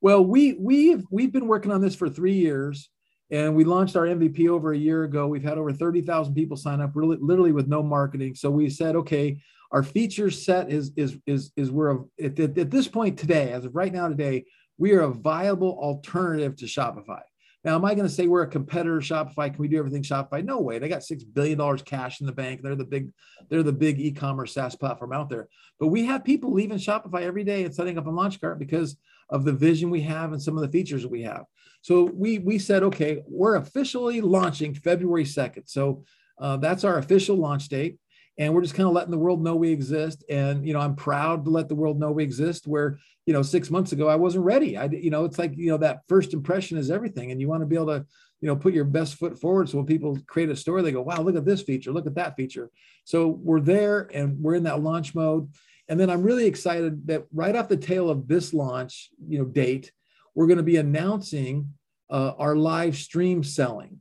Well, 0.00 0.24
we 0.24 0.54
we've 0.54 1.04
we've 1.10 1.32
been 1.32 1.46
working 1.46 1.70
on 1.70 1.80
this 1.80 1.94
for 1.94 2.08
three 2.08 2.34
years, 2.34 2.90
and 3.30 3.54
we 3.54 3.62
launched 3.62 3.94
our 3.94 4.06
MVP 4.06 4.48
over 4.48 4.72
a 4.72 4.78
year 4.78 5.04
ago. 5.04 5.28
We've 5.28 5.44
had 5.44 5.58
over 5.58 5.72
thirty 5.72 6.02
thousand 6.02 6.34
people 6.34 6.56
sign 6.56 6.80
up, 6.80 6.90
really 6.94 7.18
literally 7.20 7.52
with 7.52 7.68
no 7.68 7.84
marketing. 7.84 8.34
So 8.34 8.50
we 8.50 8.68
said, 8.68 8.96
okay, 8.96 9.40
our 9.70 9.84
feature 9.84 10.30
set 10.30 10.72
is 10.72 10.90
is 10.96 11.18
is 11.26 11.52
is 11.56 11.70
we're 11.70 12.00
at, 12.20 12.38
at 12.38 12.70
this 12.70 12.88
point 12.88 13.16
today, 13.16 13.52
as 13.52 13.64
of 13.64 13.76
right 13.76 13.92
now 13.92 14.08
today, 14.08 14.44
we 14.78 14.92
are 14.92 15.02
a 15.02 15.08
viable 15.12 15.78
alternative 15.80 16.56
to 16.56 16.66
Shopify. 16.66 17.20
Now, 17.64 17.76
am 17.76 17.84
I 17.84 17.94
going 17.94 18.08
to 18.08 18.12
say 18.12 18.26
we're 18.26 18.42
a 18.42 18.48
competitor 18.48 19.00
to 19.00 19.06
Shopify? 19.06 19.52
Can 19.52 19.58
we 19.58 19.68
do 19.68 19.78
everything 19.78 20.02
Shopify? 20.02 20.44
No 20.44 20.60
way. 20.60 20.78
They 20.78 20.88
got 20.88 21.04
six 21.04 21.22
billion 21.22 21.58
dollars 21.58 21.82
cash 21.82 22.20
in 22.20 22.26
the 22.26 22.32
bank. 22.32 22.60
They're 22.60 22.74
the 22.74 22.84
big, 22.84 23.12
they're 23.48 23.62
the 23.62 23.72
big 23.72 24.00
e-commerce 24.00 24.54
SaaS 24.54 24.74
platform 24.74 25.12
out 25.12 25.30
there. 25.30 25.48
But 25.78 25.88
we 25.88 26.04
have 26.06 26.24
people 26.24 26.52
leaving 26.52 26.78
Shopify 26.78 27.22
every 27.22 27.44
day 27.44 27.64
and 27.64 27.72
setting 27.72 27.98
up 27.98 28.06
a 28.06 28.10
Launchcart 28.10 28.58
because 28.58 28.96
of 29.30 29.44
the 29.44 29.52
vision 29.52 29.90
we 29.90 30.00
have 30.02 30.32
and 30.32 30.42
some 30.42 30.56
of 30.56 30.62
the 30.62 30.72
features 30.72 31.06
we 31.06 31.22
have. 31.22 31.44
So 31.82 32.10
we 32.12 32.38
we 32.38 32.58
said, 32.58 32.82
okay, 32.82 33.22
we're 33.28 33.56
officially 33.56 34.20
launching 34.20 34.74
February 34.74 35.24
second. 35.24 35.66
So 35.66 36.04
uh, 36.40 36.56
that's 36.56 36.82
our 36.82 36.98
official 36.98 37.36
launch 37.36 37.68
date 37.68 37.98
and 38.38 38.54
we're 38.54 38.62
just 38.62 38.74
kind 38.74 38.88
of 38.88 38.94
letting 38.94 39.10
the 39.10 39.18
world 39.18 39.42
know 39.42 39.56
we 39.56 39.70
exist. 39.70 40.24
And 40.28 40.66
you 40.66 40.72
know 40.72 40.80
i'm 40.80 40.96
proud 40.96 41.44
to 41.44 41.50
let 41.50 41.68
the 41.68 41.74
world 41.74 41.98
know 41.98 42.12
we 42.12 42.24
exist 42.24 42.66
where 42.66 42.98
you 43.26 43.32
know 43.32 43.42
six 43.42 43.70
months 43.70 43.92
ago 43.92 44.08
i 44.08 44.16
wasn't 44.16 44.44
ready. 44.44 44.76
I 44.76 44.86
you 44.86 45.10
know 45.10 45.24
it's 45.24 45.38
like 45.38 45.56
you 45.56 45.70
know 45.70 45.78
that 45.78 46.00
first 46.08 46.34
impression 46.34 46.78
is 46.78 46.90
everything. 46.90 47.30
And 47.30 47.40
you 47.40 47.48
want 47.48 47.62
to 47.62 47.66
be 47.66 47.76
able 47.76 47.86
to 47.86 48.06
you 48.40 48.48
know 48.48 48.56
put 48.56 48.74
your 48.74 48.84
best 48.84 49.16
foot 49.16 49.38
forward. 49.38 49.68
So 49.68 49.78
when 49.78 49.86
people 49.86 50.18
create 50.26 50.50
a 50.50 50.56
story 50.56 50.82
they 50.82 50.92
go 50.92 51.02
wow 51.02 51.20
look 51.22 51.36
at 51.36 51.44
this 51.44 51.62
feature. 51.62 51.92
Look 51.92 52.06
at 52.06 52.14
that 52.16 52.36
feature. 52.36 52.70
So 53.04 53.28
we're 53.28 53.60
there 53.60 54.10
and 54.12 54.38
we're 54.40 54.54
in 54.54 54.64
that 54.64 54.82
launch 54.82 55.14
mode. 55.14 55.52
And 55.88 55.98
then 56.00 56.08
i'm 56.10 56.22
really 56.22 56.46
excited 56.46 57.06
that 57.08 57.24
right 57.34 57.54
off 57.54 57.68
the 57.68 57.76
tail 57.76 58.08
of 58.08 58.26
this 58.26 58.54
launch 58.54 59.10
you 59.28 59.38
know 59.38 59.44
date 59.44 59.92
we're 60.34 60.46
going 60.46 60.58
to 60.58 60.62
be 60.62 60.76
announcing 60.76 61.74
uh, 62.08 62.32
our 62.38 62.56
live 62.56 62.96
stream 62.96 63.42
selling 63.42 64.00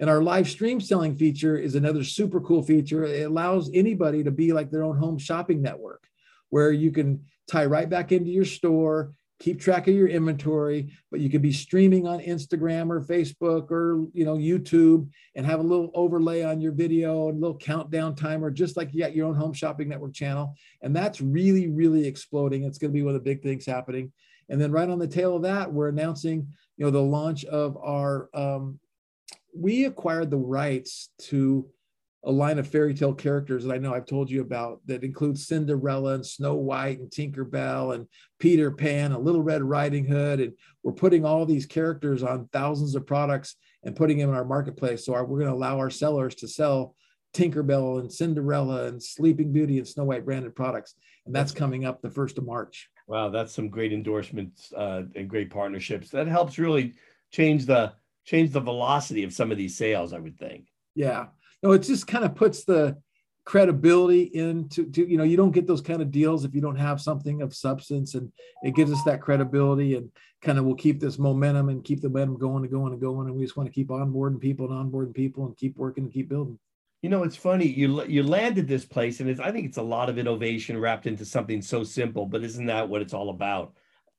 and 0.00 0.08
our 0.08 0.22
live 0.22 0.48
stream 0.48 0.80
selling 0.80 1.14
feature 1.14 1.58
is 1.58 1.74
another 1.74 2.02
super 2.02 2.40
cool 2.40 2.62
feature. 2.62 3.04
It 3.04 3.26
allows 3.26 3.70
anybody 3.74 4.24
to 4.24 4.30
be 4.30 4.52
like 4.52 4.70
their 4.70 4.82
own 4.82 4.96
home 4.96 5.18
shopping 5.18 5.60
network 5.60 6.08
where 6.48 6.72
you 6.72 6.90
can 6.90 7.22
tie 7.46 7.66
right 7.66 7.88
back 7.88 8.10
into 8.10 8.30
your 8.30 8.46
store, 8.46 9.12
keep 9.38 9.60
track 9.60 9.88
of 9.88 9.94
your 9.94 10.08
inventory, 10.08 10.90
but 11.10 11.20
you 11.20 11.28
could 11.28 11.42
be 11.42 11.52
streaming 11.52 12.06
on 12.06 12.18
Instagram 12.20 12.90
or 12.90 13.02
Facebook 13.02 13.70
or 13.70 14.06
you 14.14 14.24
know 14.24 14.36
YouTube 14.36 15.06
and 15.36 15.44
have 15.44 15.60
a 15.60 15.64
little 15.64 15.90
overlay 15.94 16.42
on 16.42 16.62
your 16.62 16.72
video 16.72 17.28
and 17.28 17.36
a 17.36 17.40
little 17.40 17.58
countdown 17.58 18.14
timer, 18.14 18.50
just 18.50 18.78
like 18.78 18.94
you 18.94 19.00
got 19.00 19.14
your 19.14 19.26
own 19.26 19.34
home 19.34 19.52
shopping 19.52 19.88
network 19.88 20.14
channel. 20.14 20.54
And 20.80 20.96
that's 20.96 21.20
really, 21.20 21.68
really 21.68 22.06
exploding. 22.06 22.64
It's 22.64 22.78
going 22.78 22.90
to 22.90 22.98
be 22.98 23.02
one 23.02 23.14
of 23.14 23.22
the 23.22 23.30
big 23.30 23.42
things 23.42 23.66
happening. 23.66 24.12
And 24.48 24.58
then 24.58 24.72
right 24.72 24.88
on 24.88 24.98
the 24.98 25.06
tail 25.06 25.36
of 25.36 25.42
that, 25.42 25.70
we're 25.70 25.88
announcing, 25.88 26.48
you 26.76 26.84
know, 26.84 26.90
the 26.90 27.02
launch 27.02 27.44
of 27.44 27.76
our 27.76 28.28
um, 28.34 28.80
we 29.54 29.84
acquired 29.84 30.30
the 30.30 30.38
rights 30.38 31.10
to 31.18 31.66
a 32.24 32.30
line 32.30 32.58
of 32.58 32.68
fairy 32.68 32.92
tale 32.92 33.14
characters 33.14 33.64
that 33.64 33.72
I 33.72 33.78
know 33.78 33.94
I've 33.94 34.06
told 34.06 34.30
you 34.30 34.42
about 34.42 34.80
that 34.86 35.04
includes 35.04 35.46
Cinderella 35.46 36.14
and 36.14 36.26
Snow 36.26 36.54
White 36.54 36.98
and 36.98 37.10
Tinkerbell 37.10 37.94
and 37.94 38.06
Peter 38.38 38.70
Pan 38.70 39.12
and 39.12 39.24
Little 39.24 39.42
Red 39.42 39.62
Riding 39.62 40.04
Hood. 40.04 40.40
And 40.40 40.52
we're 40.82 40.92
putting 40.92 41.24
all 41.24 41.46
these 41.46 41.64
characters 41.64 42.22
on 42.22 42.48
thousands 42.52 42.94
of 42.94 43.06
products 43.06 43.56
and 43.84 43.96
putting 43.96 44.18
them 44.18 44.28
in 44.28 44.34
our 44.34 44.44
marketplace. 44.44 45.06
So 45.06 45.14
our, 45.14 45.24
we're 45.24 45.38
going 45.38 45.50
to 45.50 45.56
allow 45.56 45.78
our 45.78 45.88
sellers 45.88 46.34
to 46.36 46.48
sell 46.48 46.94
Tinkerbell 47.32 48.00
and 48.00 48.12
Cinderella 48.12 48.86
and 48.86 49.02
Sleeping 49.02 49.50
Beauty 49.50 49.78
and 49.78 49.88
Snow 49.88 50.04
White 50.04 50.26
branded 50.26 50.54
products. 50.54 50.94
And 51.24 51.34
that's 51.34 51.52
coming 51.52 51.86
up 51.86 52.02
the 52.02 52.08
1st 52.10 52.38
of 52.38 52.44
March. 52.44 52.90
Wow, 53.06 53.30
that's 53.30 53.54
some 53.54 53.70
great 53.70 53.92
endorsements 53.92 54.72
uh, 54.76 55.02
and 55.16 55.28
great 55.28 55.50
partnerships. 55.50 56.10
That 56.10 56.26
helps 56.26 56.58
really 56.58 56.94
change 57.32 57.64
the 57.64 57.92
change 58.30 58.52
the 58.52 58.60
velocity 58.60 59.24
of 59.24 59.32
some 59.32 59.50
of 59.50 59.58
these 59.58 59.76
sales, 59.76 60.12
I 60.12 60.20
would 60.20 60.38
think. 60.38 60.68
Yeah. 60.94 61.26
No, 61.64 61.72
it 61.72 61.80
just 61.80 62.06
kind 62.06 62.24
of 62.24 62.36
puts 62.36 62.64
the 62.64 62.96
credibility 63.44 64.22
into 64.22 64.88
to, 64.92 65.10
you 65.10 65.18
know, 65.18 65.24
you 65.24 65.36
don't 65.36 65.50
get 65.50 65.66
those 65.66 65.80
kind 65.80 66.00
of 66.00 66.12
deals 66.12 66.44
if 66.44 66.54
you 66.54 66.60
don't 66.60 66.76
have 66.76 67.00
something 67.00 67.42
of 67.42 67.52
substance 67.52 68.14
and 68.14 68.30
it 68.62 68.76
gives 68.76 68.92
us 68.92 69.02
that 69.04 69.20
credibility 69.20 69.96
and 69.96 70.10
kind 70.42 70.58
of 70.58 70.64
will 70.64 70.76
keep 70.76 71.00
this 71.00 71.18
momentum 71.18 71.70
and 71.70 71.82
keep 71.82 72.00
the 72.00 72.08
momentum 72.08 72.38
going 72.38 72.62
and 72.62 72.70
going 72.70 72.92
and 72.92 73.00
going. 73.00 73.26
And 73.26 73.36
we 73.36 73.42
just 73.42 73.56
want 73.56 73.68
to 73.68 73.74
keep 73.74 73.88
onboarding 73.88 74.40
people 74.40 74.70
and 74.70 74.92
onboarding 74.92 75.14
people 75.14 75.46
and 75.46 75.56
keep 75.56 75.76
working 75.76 76.04
and 76.04 76.12
keep 76.12 76.28
building. 76.28 76.56
You 77.02 77.08
know, 77.08 77.24
it's 77.24 77.36
funny. 77.36 77.66
You 77.66 78.04
you 78.04 78.22
landed 78.22 78.68
this 78.68 78.84
place, 78.84 79.20
and 79.20 79.30
it's, 79.30 79.40
I 79.40 79.50
think 79.50 79.66
it's 79.66 79.78
a 79.78 79.82
lot 79.82 80.10
of 80.10 80.18
innovation 80.18 80.78
wrapped 80.78 81.06
into 81.06 81.24
something 81.24 81.62
so 81.62 81.82
simple. 81.82 82.26
But 82.26 82.44
isn't 82.44 82.66
that 82.66 82.90
what 82.90 83.00
it's 83.00 83.14
all 83.14 83.30
about? 83.30 83.72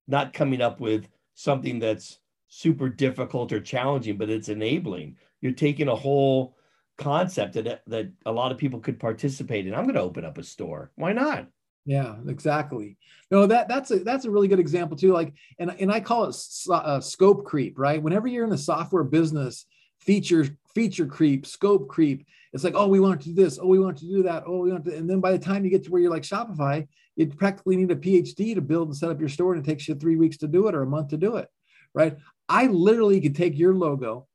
Not 0.08 0.34
coming 0.34 0.62
up 0.62 0.80
with 0.80 1.08
something 1.36 1.78
that's 1.78 2.20
super 2.54 2.90
difficult 2.90 3.54
or 3.54 3.62
challenging, 3.62 4.18
but 4.18 4.30
it's 4.30 4.50
enabling. 4.50 5.16
You're 5.40 5.54
taking 5.54 5.88
a 5.88 5.96
whole 5.96 6.58
concept 6.98 7.54
that 7.54 7.82
that 7.88 8.12
a 8.26 8.32
lot 8.32 8.52
of 8.52 8.58
people 8.58 8.82
could 8.82 9.00
participate 9.00 9.66
in. 9.66 9.74
I'm 9.74 9.86
going 9.86 9.96
to 9.96 10.02
open 10.02 10.26
up 10.26 10.38
a 10.38 10.44
store. 10.44 10.92
Why 10.96 11.14
not? 11.14 11.48
Yeah, 11.86 12.18
exactly. 12.28 12.98
No, 13.32 13.48
that 13.48 13.70
that's 13.70 13.90
a 13.92 14.00
that's 14.00 14.26
a 14.26 14.30
really 14.30 14.50
good 14.50 14.60
example 14.60 14.98
too. 14.98 15.14
Like, 15.14 15.34
and 15.60 15.74
and 15.80 15.90
I 15.92 16.02
call 16.02 16.26
it 16.26 16.36
uh, 16.70 17.00
scope 17.00 17.46
creep. 17.46 17.80
Right. 17.80 18.04
Whenever 18.04 18.28
you're 18.28 18.44
in 18.44 18.50
the 18.50 18.58
software 18.58 19.06
business, 19.06 19.66
feature 20.02 20.46
feature 20.76 21.06
creep, 21.06 21.48
scope 21.48 21.88
creep. 21.88 22.28
It's 22.52 22.66
like, 22.66 22.76
oh, 22.76 22.88
we 22.88 23.00
want 23.00 23.22
to 23.22 23.30
do 23.30 23.34
this. 23.34 23.60
Oh, 23.62 23.68
we 23.68 23.80
want 23.80 23.98
to 24.00 24.06
do 24.06 24.24
that. 24.24 24.44
Oh, 24.46 24.60
we 24.60 24.74
want 24.74 24.84
to. 24.86 24.96
And 24.96 25.10
then 25.10 25.22
by 25.22 25.32
the 25.32 25.40
time 25.40 25.64
you 25.64 25.72
get 25.72 25.86
to 25.86 25.90
where 25.90 26.02
you're 26.02 26.12
like 26.12 26.24
Shopify, 26.24 26.86
you 27.16 27.28
practically 27.28 27.78
need 27.78 27.92
a 27.92 27.96
PhD 27.96 28.56
to 28.56 28.62
build 28.62 28.90
and 28.90 28.98
set 28.98 29.10
up 29.10 29.22
your 29.22 29.30
store, 29.30 29.54
and 29.54 29.66
it 29.66 29.70
takes 29.70 29.88
you 29.88 29.96
three 29.96 30.18
weeks 30.18 30.36
to 30.38 30.50
do 30.50 30.68
it 30.68 30.76
or 30.76 30.82
a 30.82 30.88
month 30.88 31.08
to 31.10 31.18
do 31.18 31.38
it. 31.38 31.48
Right. 31.94 32.18
I 32.52 32.68
literally 32.68 33.22
could 33.22 33.36
take 33.36 33.58
your 33.58 33.74
logo, 33.74 34.28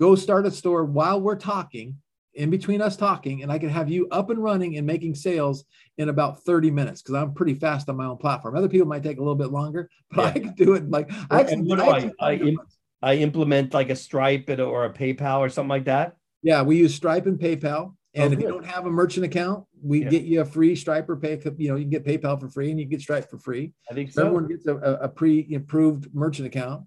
go 0.00 0.16
start 0.16 0.46
a 0.46 0.50
store 0.50 0.84
while 0.84 1.20
we're 1.20 1.36
talking 1.36 1.98
in 2.34 2.50
between 2.50 2.82
us 2.82 2.96
talking, 2.96 3.44
and 3.44 3.52
I 3.52 3.58
could 3.60 3.70
have 3.70 3.88
you 3.88 4.08
up 4.10 4.30
and 4.30 4.42
running 4.42 4.76
and 4.76 4.86
making 4.86 5.14
sales 5.14 5.64
in 5.96 6.08
about 6.08 6.42
30 6.42 6.72
minutes 6.72 7.02
because 7.02 7.14
I'm 7.14 7.34
pretty 7.34 7.54
fast 7.54 7.88
on 7.88 7.96
my 7.96 8.04
own 8.04 8.16
platform. 8.16 8.56
Other 8.56 8.68
people 8.68 8.88
might 8.88 9.04
take 9.04 9.18
a 9.18 9.20
little 9.20 9.36
bit 9.36 9.52
longer, 9.52 9.88
but 10.10 10.34
yeah. 10.34 10.40
I 10.40 10.44
could 10.44 10.56
do 10.56 10.74
it 10.74 10.90
like 10.90 11.08
I, 11.30 11.40
actually, 11.40 11.62
what 11.62 11.78
do 11.78 11.84
I, 11.84 12.10
I, 12.20 12.32
I, 12.32 12.56
I 13.00 13.14
implement 13.18 13.72
like 13.72 13.90
a 13.90 13.96
Stripe 13.96 14.50
or 14.50 14.84
a 14.84 14.92
PayPal 14.92 15.38
or 15.38 15.48
something 15.48 15.68
like 15.68 15.84
that. 15.84 16.16
Yeah, 16.42 16.62
we 16.62 16.78
use 16.78 16.96
Stripe 16.96 17.26
and 17.26 17.38
PayPal. 17.38 17.94
Oh, 18.16 18.22
and 18.22 18.34
oh, 18.34 18.36
if 18.36 18.42
you 18.42 18.48
don't 18.48 18.66
have 18.66 18.86
a 18.86 18.90
merchant 18.90 19.24
account, 19.24 19.64
we 19.80 20.02
yeah. 20.02 20.08
get 20.08 20.24
you 20.24 20.40
a 20.40 20.44
free 20.44 20.74
Stripe 20.74 21.08
or 21.08 21.16
Pay. 21.16 21.40
You 21.58 21.68
know, 21.68 21.76
you 21.76 21.84
can 21.84 21.90
get 21.90 22.04
PayPal 22.04 22.40
for 22.40 22.48
free, 22.48 22.72
and 22.72 22.80
you 22.80 22.86
get 22.86 23.00
Stripe 23.00 23.30
for 23.30 23.38
free. 23.38 23.72
I 23.88 23.94
think 23.94 24.10
so. 24.10 24.22
Everyone 24.22 24.48
gets 24.48 24.66
a, 24.66 24.76
a 24.76 25.08
pre-approved 25.08 26.14
merchant 26.14 26.46
account, 26.46 26.84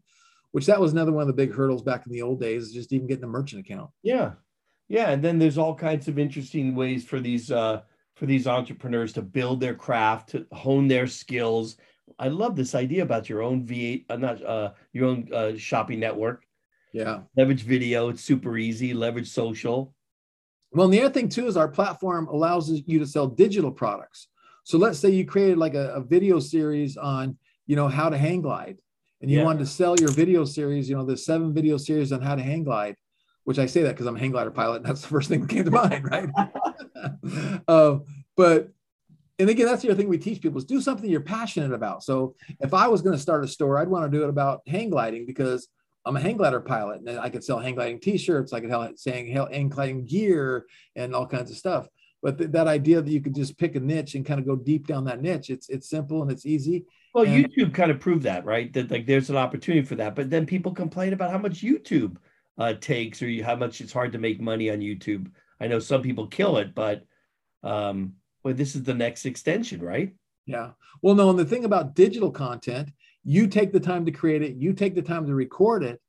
which 0.51 0.65
that 0.65 0.79
was 0.79 0.91
another 0.91 1.11
one 1.11 1.21
of 1.21 1.27
the 1.27 1.33
big 1.33 1.53
hurdles 1.53 1.81
back 1.81 2.05
in 2.05 2.11
the 2.11 2.21
old 2.21 2.39
days, 2.39 2.71
just 2.71 2.93
even 2.93 3.07
getting 3.07 3.23
a 3.23 3.27
merchant 3.27 3.65
account. 3.65 3.89
Yeah, 4.03 4.33
yeah, 4.87 5.11
and 5.11 5.23
then 5.23 5.37
there's 5.37 5.57
all 5.57 5.75
kinds 5.75 6.07
of 6.07 6.17
interesting 6.17 6.75
ways 6.75 7.05
for 7.05 7.19
these 7.19 7.51
uh, 7.51 7.81
for 8.15 8.25
these 8.25 8.47
entrepreneurs 8.47 9.13
to 9.13 9.21
build 9.21 9.59
their 9.59 9.75
craft, 9.75 10.29
to 10.29 10.45
hone 10.51 10.87
their 10.87 11.07
skills. 11.07 11.77
I 12.17 12.27
love 12.27 12.55
this 12.55 12.75
idea 12.75 13.03
about 13.03 13.29
your 13.29 13.41
own 13.41 13.65
V8, 13.65 14.05
uh, 14.09 14.17
not 14.17 14.43
uh, 14.43 14.71
your 14.91 15.07
own 15.07 15.29
uh, 15.33 15.55
shopping 15.55 15.99
network. 15.99 16.43
Yeah, 16.91 17.21
leverage 17.37 17.63
video. 17.63 18.09
It's 18.09 18.23
super 18.23 18.57
easy. 18.57 18.93
Leverage 18.93 19.29
social. 19.29 19.93
Well, 20.71 20.85
and 20.85 20.93
the 20.93 21.01
other 21.01 21.13
thing 21.13 21.29
too 21.29 21.47
is 21.47 21.57
our 21.57 21.67
platform 21.67 22.27
allows 22.27 22.69
you 22.69 22.99
to 22.99 23.07
sell 23.07 23.27
digital 23.27 23.71
products. 23.71 24.27
So 24.63 24.77
let's 24.77 24.99
say 24.99 25.09
you 25.09 25.25
created 25.25 25.57
like 25.57 25.73
a, 25.73 25.93
a 25.93 26.01
video 26.01 26.39
series 26.39 26.95
on, 26.95 27.37
you 27.65 27.75
know, 27.75 27.87
how 27.87 28.09
to 28.09 28.17
hang 28.17 28.41
glide, 28.41 28.77
and 29.21 29.29
you 29.29 29.39
yeah. 29.39 29.43
wanted 29.43 29.59
to 29.59 29.65
sell 29.65 29.99
your 29.99 30.11
video 30.11 30.45
series, 30.45 30.89
you 30.89 30.95
know, 30.95 31.05
the 31.05 31.17
seven 31.17 31.53
video 31.53 31.77
series 31.77 32.11
on 32.11 32.21
how 32.21 32.35
to 32.35 32.41
hang 32.41 32.63
glide, 32.63 32.95
which 33.43 33.59
I 33.59 33.65
say 33.65 33.83
that 33.83 33.89
because 33.91 34.05
I'm 34.05 34.15
a 34.15 34.19
hang 34.19 34.31
glider 34.31 34.51
pilot, 34.51 34.77
and 34.77 34.85
that's 34.85 35.01
the 35.01 35.07
first 35.09 35.29
thing 35.29 35.41
that 35.41 35.49
came 35.49 35.65
to 35.65 35.71
mind, 35.71 36.05
right? 36.09 36.29
uh, 37.67 37.97
but 38.37 38.69
and 39.39 39.49
again, 39.49 39.67
that's 39.67 39.81
the 39.81 39.89
other 39.89 39.97
thing 39.97 40.09
we 40.09 40.17
teach 40.17 40.41
people 40.41 40.57
is 40.57 40.65
do 40.65 40.81
something 40.81 41.09
you're 41.09 41.21
passionate 41.21 41.71
about. 41.71 42.03
So 42.03 42.35
if 42.59 42.73
I 42.73 42.89
was 42.89 43.01
going 43.01 43.15
to 43.15 43.21
start 43.21 43.43
a 43.43 43.47
store, 43.47 43.77
I'd 43.77 43.87
want 43.87 44.11
to 44.11 44.17
do 44.17 44.25
it 44.25 44.29
about 44.29 44.61
hang 44.67 44.89
gliding 44.89 45.25
because 45.25 45.69
I'm 46.05 46.17
a 46.17 46.19
hang 46.19 46.35
glider 46.35 46.59
pilot 46.59 47.01
and 47.01 47.17
I 47.17 47.29
could 47.29 47.43
sell 47.43 47.57
hang 47.57 47.75
gliding 47.75 48.01
t-shirts. 48.01 48.51
I 48.51 48.59
could 48.59 48.69
sell 48.69 49.13
hang 49.13 49.69
gliding 49.69 50.05
gear 50.05 50.65
and 50.97 51.15
all 51.15 51.25
kinds 51.25 51.51
of 51.51 51.57
stuff. 51.57 51.87
But 52.21 52.37
th- 52.37 52.51
that 52.51 52.67
idea 52.67 53.01
that 53.01 53.11
you 53.11 53.21
could 53.21 53.35
just 53.35 53.57
pick 53.57 53.75
a 53.75 53.79
niche 53.79 54.15
and 54.15 54.25
kind 54.25 54.41
of 54.41 54.45
go 54.45 54.57
deep 54.57 54.87
down 54.87 55.05
that 55.05 55.21
niche, 55.21 55.49
it's 55.49 55.69
it's 55.69 55.89
simple 55.89 56.21
and 56.21 56.31
it's 56.31 56.45
easy. 56.45 56.85
Well, 57.19 57.33
and- 57.33 57.53
YouTube 57.53 57.73
kind 57.73 57.91
of 57.91 57.99
proved 57.99 58.23
that, 58.23 58.45
right? 58.45 58.71
That 58.73 58.91
like 58.91 59.05
there's 59.05 59.29
an 59.29 59.37
opportunity 59.37 59.85
for 59.85 59.95
that. 59.95 60.15
But 60.15 60.29
then 60.29 60.45
people 60.45 60.73
complain 60.73 61.13
about 61.13 61.31
how 61.31 61.37
much 61.37 61.61
YouTube 61.61 62.17
uh, 62.57 62.73
takes 62.73 63.21
or 63.21 63.31
how 63.43 63.55
much 63.55 63.81
it's 63.81 63.93
hard 63.93 64.11
to 64.13 64.19
make 64.19 64.39
money 64.39 64.69
on 64.69 64.79
YouTube. 64.79 65.31
I 65.59 65.67
know 65.67 65.79
some 65.79 66.01
people 66.01 66.27
kill 66.27 66.57
it, 66.57 66.73
but 66.73 67.05
um, 67.63 68.13
well, 68.43 68.53
this 68.53 68.75
is 68.75 68.83
the 68.83 68.93
next 68.93 69.25
extension, 69.25 69.81
right? 69.81 70.13
Yeah. 70.45 70.71
Well, 71.01 71.15
no, 71.15 71.29
and 71.29 71.37
the 71.37 71.45
thing 71.45 71.65
about 71.65 71.95
digital 71.95 72.31
content 72.31 72.89
you 73.23 73.47
take 73.47 73.71
the 73.71 73.79
time 73.79 74.05
to 74.05 74.11
create 74.11 74.41
it, 74.41 74.55
you 74.55 74.73
take 74.73 74.95
the 74.95 75.01
time 75.01 75.25
to 75.27 75.35
record 75.35 75.83
it, 75.83 76.01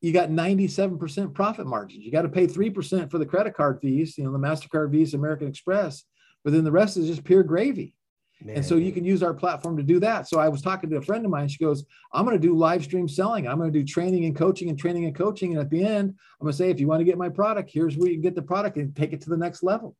you 0.00 0.12
got 0.12 0.30
97% 0.30 1.34
profit 1.34 1.66
margins. 1.66 2.04
You 2.04 2.10
got 2.10 2.22
to 2.22 2.28
pay 2.28 2.46
3% 2.46 3.10
for 3.10 3.18
the 3.18 3.26
credit 3.26 3.54
card 3.54 3.80
fees, 3.80 4.16
you 4.16 4.24
know, 4.24 4.32
the 4.32 4.38
MasterCard, 4.38 4.90
Visa, 4.90 5.16
American 5.16 5.48
Express, 5.48 6.04
but 6.44 6.52
then 6.52 6.64
the 6.64 6.72
rest 6.72 6.96
is 6.96 7.06
just 7.06 7.24
pure 7.24 7.42
gravy. 7.42 7.94
Man. 8.42 8.56
And 8.56 8.64
so 8.64 8.76
you 8.76 8.92
can 8.92 9.04
use 9.04 9.22
our 9.22 9.32
platform 9.32 9.78
to 9.78 9.82
do 9.82 9.98
that. 10.00 10.28
So 10.28 10.38
I 10.38 10.48
was 10.48 10.60
talking 10.60 10.90
to 10.90 10.96
a 10.96 11.02
friend 11.02 11.24
of 11.24 11.30
mine. 11.30 11.48
She 11.48 11.58
goes, 11.58 11.84
I'm 12.12 12.26
going 12.26 12.38
to 12.38 12.46
do 12.46 12.54
live 12.54 12.84
stream 12.84 13.08
selling. 13.08 13.48
I'm 13.48 13.56
going 13.56 13.72
to 13.72 13.78
do 13.78 13.84
training 13.84 14.26
and 14.26 14.36
coaching 14.36 14.68
and 14.68 14.78
training 14.78 15.06
and 15.06 15.14
coaching. 15.14 15.52
And 15.52 15.60
at 15.60 15.70
the 15.70 15.82
end, 15.82 16.10
I'm 16.10 16.44
going 16.44 16.52
to 16.52 16.56
say, 16.56 16.68
if 16.68 16.78
you 16.78 16.86
want 16.86 17.00
to 17.00 17.04
get 17.04 17.16
my 17.16 17.30
product, 17.30 17.70
here's 17.72 17.96
where 17.96 18.08
you 18.08 18.14
can 18.14 18.22
get 18.22 18.34
the 18.34 18.42
product 18.42 18.76
and 18.76 18.94
take 18.94 19.14
it 19.14 19.22
to 19.22 19.30
the 19.30 19.38
next 19.38 19.62
level. 19.62 19.96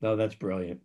No, 0.00 0.16
that's 0.16 0.34
brilliant. 0.34 0.80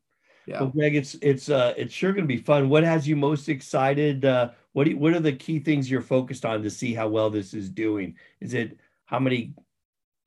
Yeah. 0.45 0.59
Well, 0.59 0.69
Greg, 0.71 0.95
it's 0.95 1.15
it's 1.21 1.49
uh 1.49 1.73
it's 1.77 1.93
sure 1.93 2.11
going 2.11 2.25
to 2.25 2.27
be 2.27 2.41
fun. 2.41 2.67
What 2.67 2.83
has 2.83 3.07
you 3.07 3.15
most 3.15 3.47
excited? 3.47 4.25
Uh, 4.25 4.49
what 4.73 4.85
do, 4.85 4.97
what 4.97 5.13
are 5.13 5.21
the 5.21 5.31
key 5.31 5.59
things 5.59 5.89
you're 5.89 6.01
focused 6.01 6.43
on 6.45 6.63
to 6.63 6.69
see 6.69 6.93
how 6.93 7.07
well 7.07 7.29
this 7.29 7.53
is 7.53 7.69
doing? 7.69 8.17
Is 8.41 8.53
it 8.53 8.77
how 9.05 9.19
many 9.19 9.53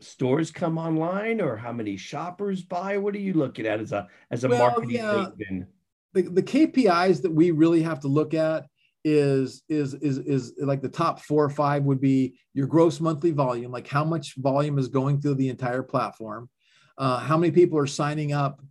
stores 0.00 0.50
come 0.50 0.78
online 0.78 1.40
or 1.40 1.56
how 1.56 1.72
many 1.72 1.98
shoppers 1.98 2.62
buy? 2.62 2.96
What 2.96 3.14
are 3.14 3.18
you 3.18 3.34
looking 3.34 3.66
at 3.66 3.80
as 3.80 3.92
a 3.92 4.08
as 4.30 4.44
a 4.44 4.48
well, 4.48 4.58
marketing 4.58 4.90
yeah. 4.90 5.26
The, 6.16 6.22
the 6.22 6.42
KPIs 6.42 7.20
that 7.20 7.30
we 7.30 7.50
really 7.50 7.82
have 7.82 8.00
to 8.00 8.08
look 8.08 8.32
at 8.32 8.66
is 9.04 9.62
is 9.68 9.92
is 9.94 10.16
is 10.18 10.54
like 10.58 10.80
the 10.80 10.88
top 10.88 11.20
four 11.20 11.44
or 11.44 11.50
five 11.50 11.84
would 11.84 12.00
be 12.00 12.38
your 12.54 12.66
gross 12.66 13.00
monthly 13.00 13.32
volume, 13.32 13.70
like 13.70 13.86
how 13.86 14.02
much 14.02 14.34
volume 14.36 14.78
is 14.78 14.88
going 14.88 15.20
through 15.20 15.34
the 15.34 15.50
entire 15.50 15.82
platform, 15.82 16.48
uh, 16.96 17.18
how 17.18 17.36
many 17.36 17.52
people 17.52 17.78
are 17.78 17.86
signing 17.86 18.32
up 18.32 18.62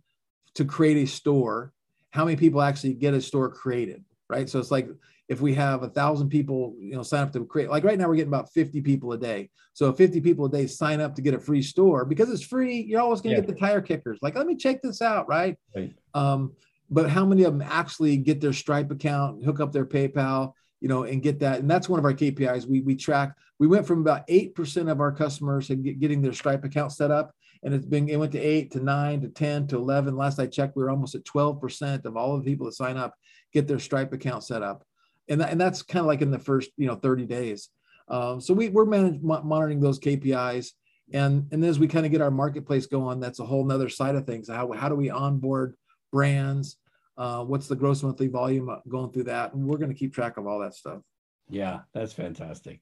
to 0.56 0.64
create 0.64 0.96
a 0.96 1.06
store, 1.06 1.72
how 2.10 2.24
many 2.24 2.36
people 2.36 2.60
actually 2.60 2.94
get 2.94 3.14
a 3.14 3.20
store 3.20 3.48
created, 3.48 4.04
right? 4.28 4.50
So 4.50 4.58
it's 4.58 4.72
like 4.72 4.88
if 5.28 5.40
we 5.40 5.54
have 5.54 5.82
a 5.82 5.88
thousand 5.88 6.30
people, 6.30 6.74
you 6.80 6.96
know, 6.96 7.02
sign 7.02 7.22
up 7.22 7.32
to 7.32 7.44
create, 7.44 7.70
like 7.70 7.84
right 7.84 7.98
now 7.98 8.08
we're 8.08 8.16
getting 8.16 8.32
about 8.32 8.52
50 8.52 8.80
people 8.80 9.12
a 9.12 9.18
day. 9.18 9.50
So 9.72 9.92
50 9.92 10.20
people 10.20 10.46
a 10.46 10.50
day 10.50 10.66
sign 10.66 11.00
up 11.00 11.14
to 11.14 11.22
get 11.22 11.34
a 11.34 11.38
free 11.38 11.62
store 11.62 12.04
because 12.04 12.30
it's 12.30 12.42
free. 12.42 12.80
You're 12.80 13.00
always 13.00 13.20
going 13.20 13.34
to 13.34 13.40
yeah. 13.40 13.46
get 13.46 13.54
the 13.54 13.60
tire 13.60 13.80
kickers. 13.80 14.18
Like, 14.22 14.36
let 14.36 14.46
me 14.46 14.56
check 14.56 14.82
this 14.82 15.02
out, 15.02 15.28
right? 15.28 15.56
right. 15.74 15.92
Um, 16.14 16.52
but 16.90 17.10
how 17.10 17.24
many 17.24 17.44
of 17.44 17.52
them 17.52 17.66
actually 17.68 18.16
get 18.16 18.40
their 18.40 18.52
Stripe 18.52 18.90
account, 18.90 19.44
hook 19.44 19.60
up 19.60 19.72
their 19.72 19.86
PayPal, 19.86 20.52
you 20.80 20.88
know, 20.88 21.04
and 21.04 21.22
get 21.22 21.40
that? 21.40 21.60
And 21.60 21.70
that's 21.70 21.88
one 21.88 21.98
of 21.98 22.04
our 22.04 22.14
KPIs. 22.14 22.66
We 22.66 22.80
we 22.80 22.96
track. 22.96 23.34
We 23.58 23.66
went 23.66 23.86
from 23.86 24.00
about 24.00 24.24
eight 24.28 24.54
percent 24.54 24.88
of 24.88 25.00
our 25.00 25.12
customers 25.12 25.68
getting 25.68 26.22
their 26.22 26.32
Stripe 26.32 26.64
account 26.64 26.92
set 26.92 27.10
up 27.10 27.34
and 27.62 27.74
it's 27.74 27.86
been 27.86 28.08
it 28.08 28.18
went 28.18 28.32
to 28.32 28.40
eight 28.40 28.70
to 28.70 28.80
nine 28.80 29.20
to 29.20 29.28
10 29.28 29.66
to 29.68 29.76
11 29.76 30.16
last 30.16 30.38
i 30.38 30.46
checked 30.46 30.76
we 30.76 30.82
were 30.82 30.90
almost 30.90 31.14
at 31.14 31.24
12% 31.24 32.04
of 32.04 32.16
all 32.16 32.38
the 32.38 32.44
people 32.44 32.66
that 32.66 32.72
sign 32.72 32.96
up 32.96 33.14
get 33.52 33.66
their 33.66 33.78
stripe 33.78 34.12
account 34.12 34.44
set 34.44 34.62
up 34.62 34.84
and, 35.28 35.40
that, 35.40 35.50
and 35.50 35.60
that's 35.60 35.82
kind 35.82 36.00
of 36.00 36.06
like 36.06 36.22
in 36.22 36.30
the 36.30 36.38
first 36.38 36.70
you 36.76 36.86
know 36.86 36.94
30 36.94 37.26
days 37.26 37.68
um, 38.08 38.40
so 38.40 38.54
we, 38.54 38.68
we're 38.68 38.84
managing 38.84 39.20
monitoring 39.22 39.80
those 39.80 39.98
kpis 39.98 40.72
and 41.12 41.46
and 41.52 41.64
as 41.64 41.78
we 41.78 41.88
kind 41.88 42.06
of 42.06 42.12
get 42.12 42.20
our 42.20 42.30
marketplace 42.30 42.86
going 42.86 43.20
that's 43.20 43.40
a 43.40 43.44
whole 43.44 43.64
nother 43.64 43.88
side 43.88 44.14
of 44.14 44.26
things 44.26 44.48
how, 44.48 44.72
how 44.72 44.88
do 44.88 44.94
we 44.94 45.10
onboard 45.10 45.74
brands 46.12 46.76
uh, 47.18 47.42
what's 47.42 47.68
the 47.68 47.76
gross 47.76 48.02
monthly 48.02 48.28
volume 48.28 48.74
going 48.88 49.10
through 49.10 49.24
that 49.24 49.54
and 49.54 49.66
we're 49.66 49.78
going 49.78 49.92
to 49.92 49.98
keep 49.98 50.14
track 50.14 50.36
of 50.36 50.46
all 50.46 50.58
that 50.58 50.74
stuff 50.74 51.00
yeah 51.48 51.80
that's 51.94 52.12
fantastic 52.12 52.80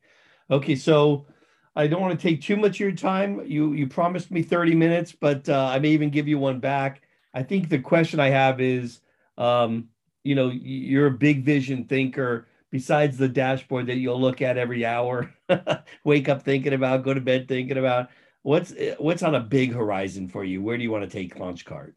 okay 0.51 0.75
so 0.75 1.27
I 1.77 1.87
don't 1.87 2.01
want 2.01 2.19
to 2.19 2.29
take 2.29 2.41
too 2.41 2.57
much 2.57 2.77
of 2.77 2.81
your 2.81 2.93
time. 2.93 3.43
You 3.47 3.73
you 3.73 3.89
promised 3.89 4.31
me 4.31 4.43
30 4.43 4.75
minutes, 4.75 5.13
but 5.13 5.49
uh, 5.49 5.67
I 5.67 5.79
may 5.79 5.89
even 5.91 6.11
give 6.11 6.29
you 6.29 6.39
one 6.39 6.61
back. 6.61 7.03
I 7.33 7.43
think 7.43 7.69
the 7.69 7.81
question 7.81 8.21
I 8.21 8.31
have 8.31 8.61
is, 8.61 9.01
um, 9.37 9.89
you 10.23 10.37
know, 10.37 10.51
you're 10.51 11.09
a 11.09 11.11
big 11.11 11.45
vision 11.45 11.85
thinker. 11.85 12.47
Besides 12.71 13.17
the 13.17 13.29
dashboard 13.29 13.87
that 13.87 13.97
you'll 13.97 14.21
look 14.21 14.43
at 14.43 14.59
every 14.59 14.85
hour, 14.85 15.33
wake 16.05 16.29
up 16.29 16.43
thinking 16.43 16.73
about, 16.73 17.05
go 17.05 17.15
to 17.15 17.21
bed 17.21 17.47
thinking 17.47 17.79
about, 17.79 18.11
what's 18.43 18.73
what's 18.99 19.23
on 19.23 19.37
a 19.37 19.41
big 19.41 19.73
horizon 19.73 20.29
for 20.29 20.45
you? 20.45 20.63
Where 20.63 20.77
do 20.77 20.83
you 20.83 20.91
want 20.91 21.09
to 21.09 21.11
take 21.11 21.37
Launchcart? 21.37 21.95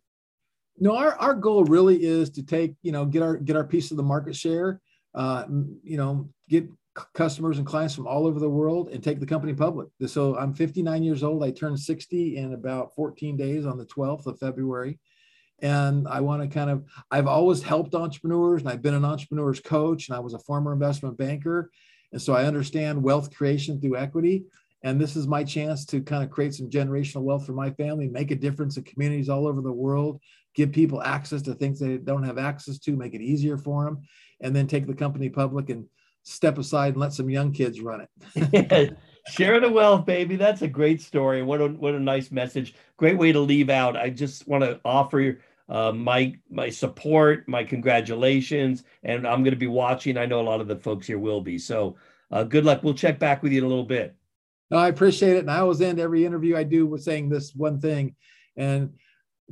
No, 0.79 0.95
our, 0.95 1.15
our 1.15 1.33
goal 1.33 1.63
really 1.65 2.03
is 2.03 2.29
to 2.31 2.43
take, 2.43 2.75
you 2.81 2.91
know, 2.91 3.05
get 3.05 3.23
our 3.23 3.37
get 3.37 3.55
our 3.55 3.63
piece 3.63 3.91
of 3.91 3.97
the 3.97 4.03
market 4.03 4.35
share. 4.35 4.79
Uh, 5.15 5.45
you 5.83 5.97
know, 5.97 6.29
get 6.47 6.69
customers 7.13 7.57
and 7.57 7.67
clients 7.67 7.95
from 7.95 8.07
all 8.07 8.27
over 8.27 8.39
the 8.39 8.49
world 8.49 8.89
and 8.89 9.03
take 9.03 9.19
the 9.19 9.25
company 9.25 9.53
public. 9.53 9.87
So 10.05 10.37
I'm 10.37 10.53
59 10.53 11.03
years 11.03 11.23
old. 11.23 11.43
I 11.43 11.51
turned 11.51 11.79
60 11.79 12.37
in 12.37 12.53
about 12.53 12.93
14 12.95 13.37
days 13.37 13.65
on 13.65 13.77
the 13.77 13.85
12th 13.85 14.25
of 14.27 14.39
February. 14.39 14.99
And 15.59 16.07
I 16.07 16.21
want 16.21 16.43
to 16.43 16.47
kind 16.47 16.69
of, 16.69 16.85
I've 17.09 17.27
always 17.27 17.63
helped 17.63 17.95
entrepreneurs 17.95 18.61
and 18.61 18.69
I've 18.69 18.81
been 18.81 18.93
an 18.93 19.05
entrepreneur's 19.05 19.59
coach 19.59 20.07
and 20.07 20.15
I 20.15 20.19
was 20.19 20.33
a 20.33 20.39
former 20.39 20.71
investment 20.71 21.17
banker. 21.17 21.71
And 22.11 22.21
so 22.21 22.33
I 22.33 22.45
understand 22.45 23.01
wealth 23.01 23.33
creation 23.35 23.81
through 23.81 23.97
equity. 23.97 24.45
And 24.83 25.01
this 25.01 25.15
is 25.15 25.27
my 25.27 25.43
chance 25.43 25.85
to 25.87 26.01
kind 26.01 26.23
of 26.23 26.29
create 26.29 26.53
some 26.53 26.69
generational 26.69 27.23
wealth 27.23 27.45
for 27.45 27.53
my 27.53 27.71
family, 27.71 28.07
make 28.07 28.29
a 28.29 28.35
difference 28.35 28.77
in 28.77 28.83
communities 28.83 29.29
all 29.29 29.47
over 29.47 29.61
the 29.61 29.71
world, 29.71 30.21
give 30.57 30.71
people 30.71 31.03
access 31.03 31.43
to 31.43 31.53
things 31.53 31.79
they 31.79 31.97
don't 31.97 32.23
have 32.23 32.39
access 32.39 32.79
to, 32.79 32.97
make 32.97 33.13
it 33.13 33.21
easier 33.21 33.57
for 33.57 33.85
them, 33.85 34.01
and 34.41 34.55
then 34.55 34.67
take 34.67 34.87
the 34.87 34.93
company 34.93 35.29
public 35.29 35.69
and 35.69 35.85
step 36.23 36.57
aside 36.57 36.93
and 36.93 36.97
let 36.97 37.13
some 37.13 37.29
young 37.29 37.53
kids 37.53 37.79
run 37.79 38.05
it. 38.35 38.97
Share 39.29 39.59
the 39.59 39.71
wealth, 39.71 40.05
baby. 40.05 40.35
That's 40.35 40.63
a 40.63 40.67
great 40.67 41.01
story. 41.01 41.43
What 41.43 41.61
a 41.61 41.67
what 41.67 41.93
a 41.93 41.99
nice 41.99 42.31
message. 42.31 42.73
Great 42.97 43.17
way 43.17 43.31
to 43.31 43.39
leave 43.39 43.69
out. 43.69 43.95
I 43.95 44.09
just 44.09 44.47
want 44.47 44.63
to 44.63 44.79
offer 44.83 45.39
uh, 45.69 45.91
my 45.91 46.33
my 46.49 46.69
support, 46.69 47.47
my 47.47 47.63
congratulations, 47.63 48.83
and 49.03 49.27
I'm 49.27 49.43
going 49.43 49.53
to 49.53 49.59
be 49.59 49.67
watching. 49.67 50.17
I 50.17 50.25
know 50.25 50.41
a 50.41 50.49
lot 50.49 50.61
of 50.61 50.67
the 50.67 50.77
folks 50.77 51.05
here 51.05 51.19
will 51.19 51.41
be. 51.41 51.59
So 51.59 51.97
uh, 52.31 52.43
good 52.43 52.65
luck. 52.65 52.83
We'll 52.83 52.93
check 52.93 53.19
back 53.19 53.43
with 53.43 53.51
you 53.51 53.59
in 53.59 53.65
a 53.65 53.67
little 53.67 53.85
bit. 53.85 54.15
No, 54.71 54.77
I 54.77 54.87
appreciate 54.87 55.35
it. 55.35 55.39
And 55.39 55.51
I 55.51 55.59
always 55.59 55.81
end 55.81 55.99
every 55.99 56.25
interview 56.25 56.57
I 56.57 56.63
do 56.63 56.85
with 56.87 57.03
saying 57.03 57.29
this 57.29 57.53
one 57.53 57.79
thing, 57.79 58.15
and 58.55 58.93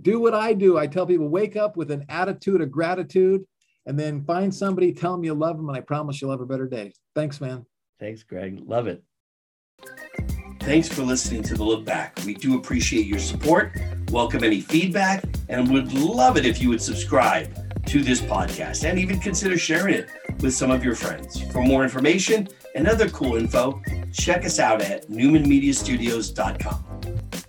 do 0.01 0.19
what 0.19 0.34
I 0.34 0.53
do. 0.53 0.77
I 0.77 0.88
tell 0.88 1.05
people 1.05 1.29
wake 1.29 1.55
up 1.55 1.77
with 1.77 1.91
an 1.91 2.05
attitude 2.10 2.62
of 2.62 2.71
gratitude 2.71 3.45
and 3.86 3.99
then 3.99 4.23
find 4.23 4.53
somebody, 4.53 4.93
tell 4.93 5.13
them 5.13 5.23
you 5.23 5.34
love 5.34 5.58
them, 5.58 5.69
and 5.69 5.77
I 5.77 5.81
promise 5.81 6.21
you'll 6.21 6.31
have 6.31 6.41
a 6.41 6.45
better 6.45 6.67
day. 6.67 6.93
Thanks, 7.13 7.39
man. 7.39 7.65
Thanks, 7.99 8.23
Greg. 8.23 8.60
Love 8.65 8.88
it. 8.88 9.03
Thanks 10.62 10.88
for 10.88 11.03
listening 11.03 11.43
to 11.43 11.53
the 11.53 11.63
Look 11.63 11.86
Back. 11.86 12.19
We 12.25 12.34
do 12.34 12.58
appreciate 12.58 13.05
your 13.05 13.19
support. 13.19 13.77
welcome 14.10 14.43
any 14.43 14.62
feedback, 14.62 15.23
and 15.49 15.71
would 15.71 15.93
love 15.93 16.38
it 16.38 16.45
if 16.45 16.62
you 16.62 16.69
would 16.69 16.81
subscribe 16.81 17.53
to 17.86 18.01
this 18.01 18.21
podcast 18.21 18.84
and 18.84 18.97
even 18.97 19.19
consider 19.19 19.58
sharing 19.58 19.93
it 19.93 20.10
with 20.39 20.55
some 20.55 20.71
of 20.71 20.84
your 20.84 20.95
friends. 20.95 21.41
For 21.51 21.62
more 21.62 21.84
information 21.84 22.47
and 22.73 22.88
other 22.88 23.10
cool 23.10 23.36
info, 23.36 23.81
check 24.12 24.45
us 24.45 24.60
out 24.60 24.81
at 24.81 25.08
newmanmediastudios.com. 25.08 27.44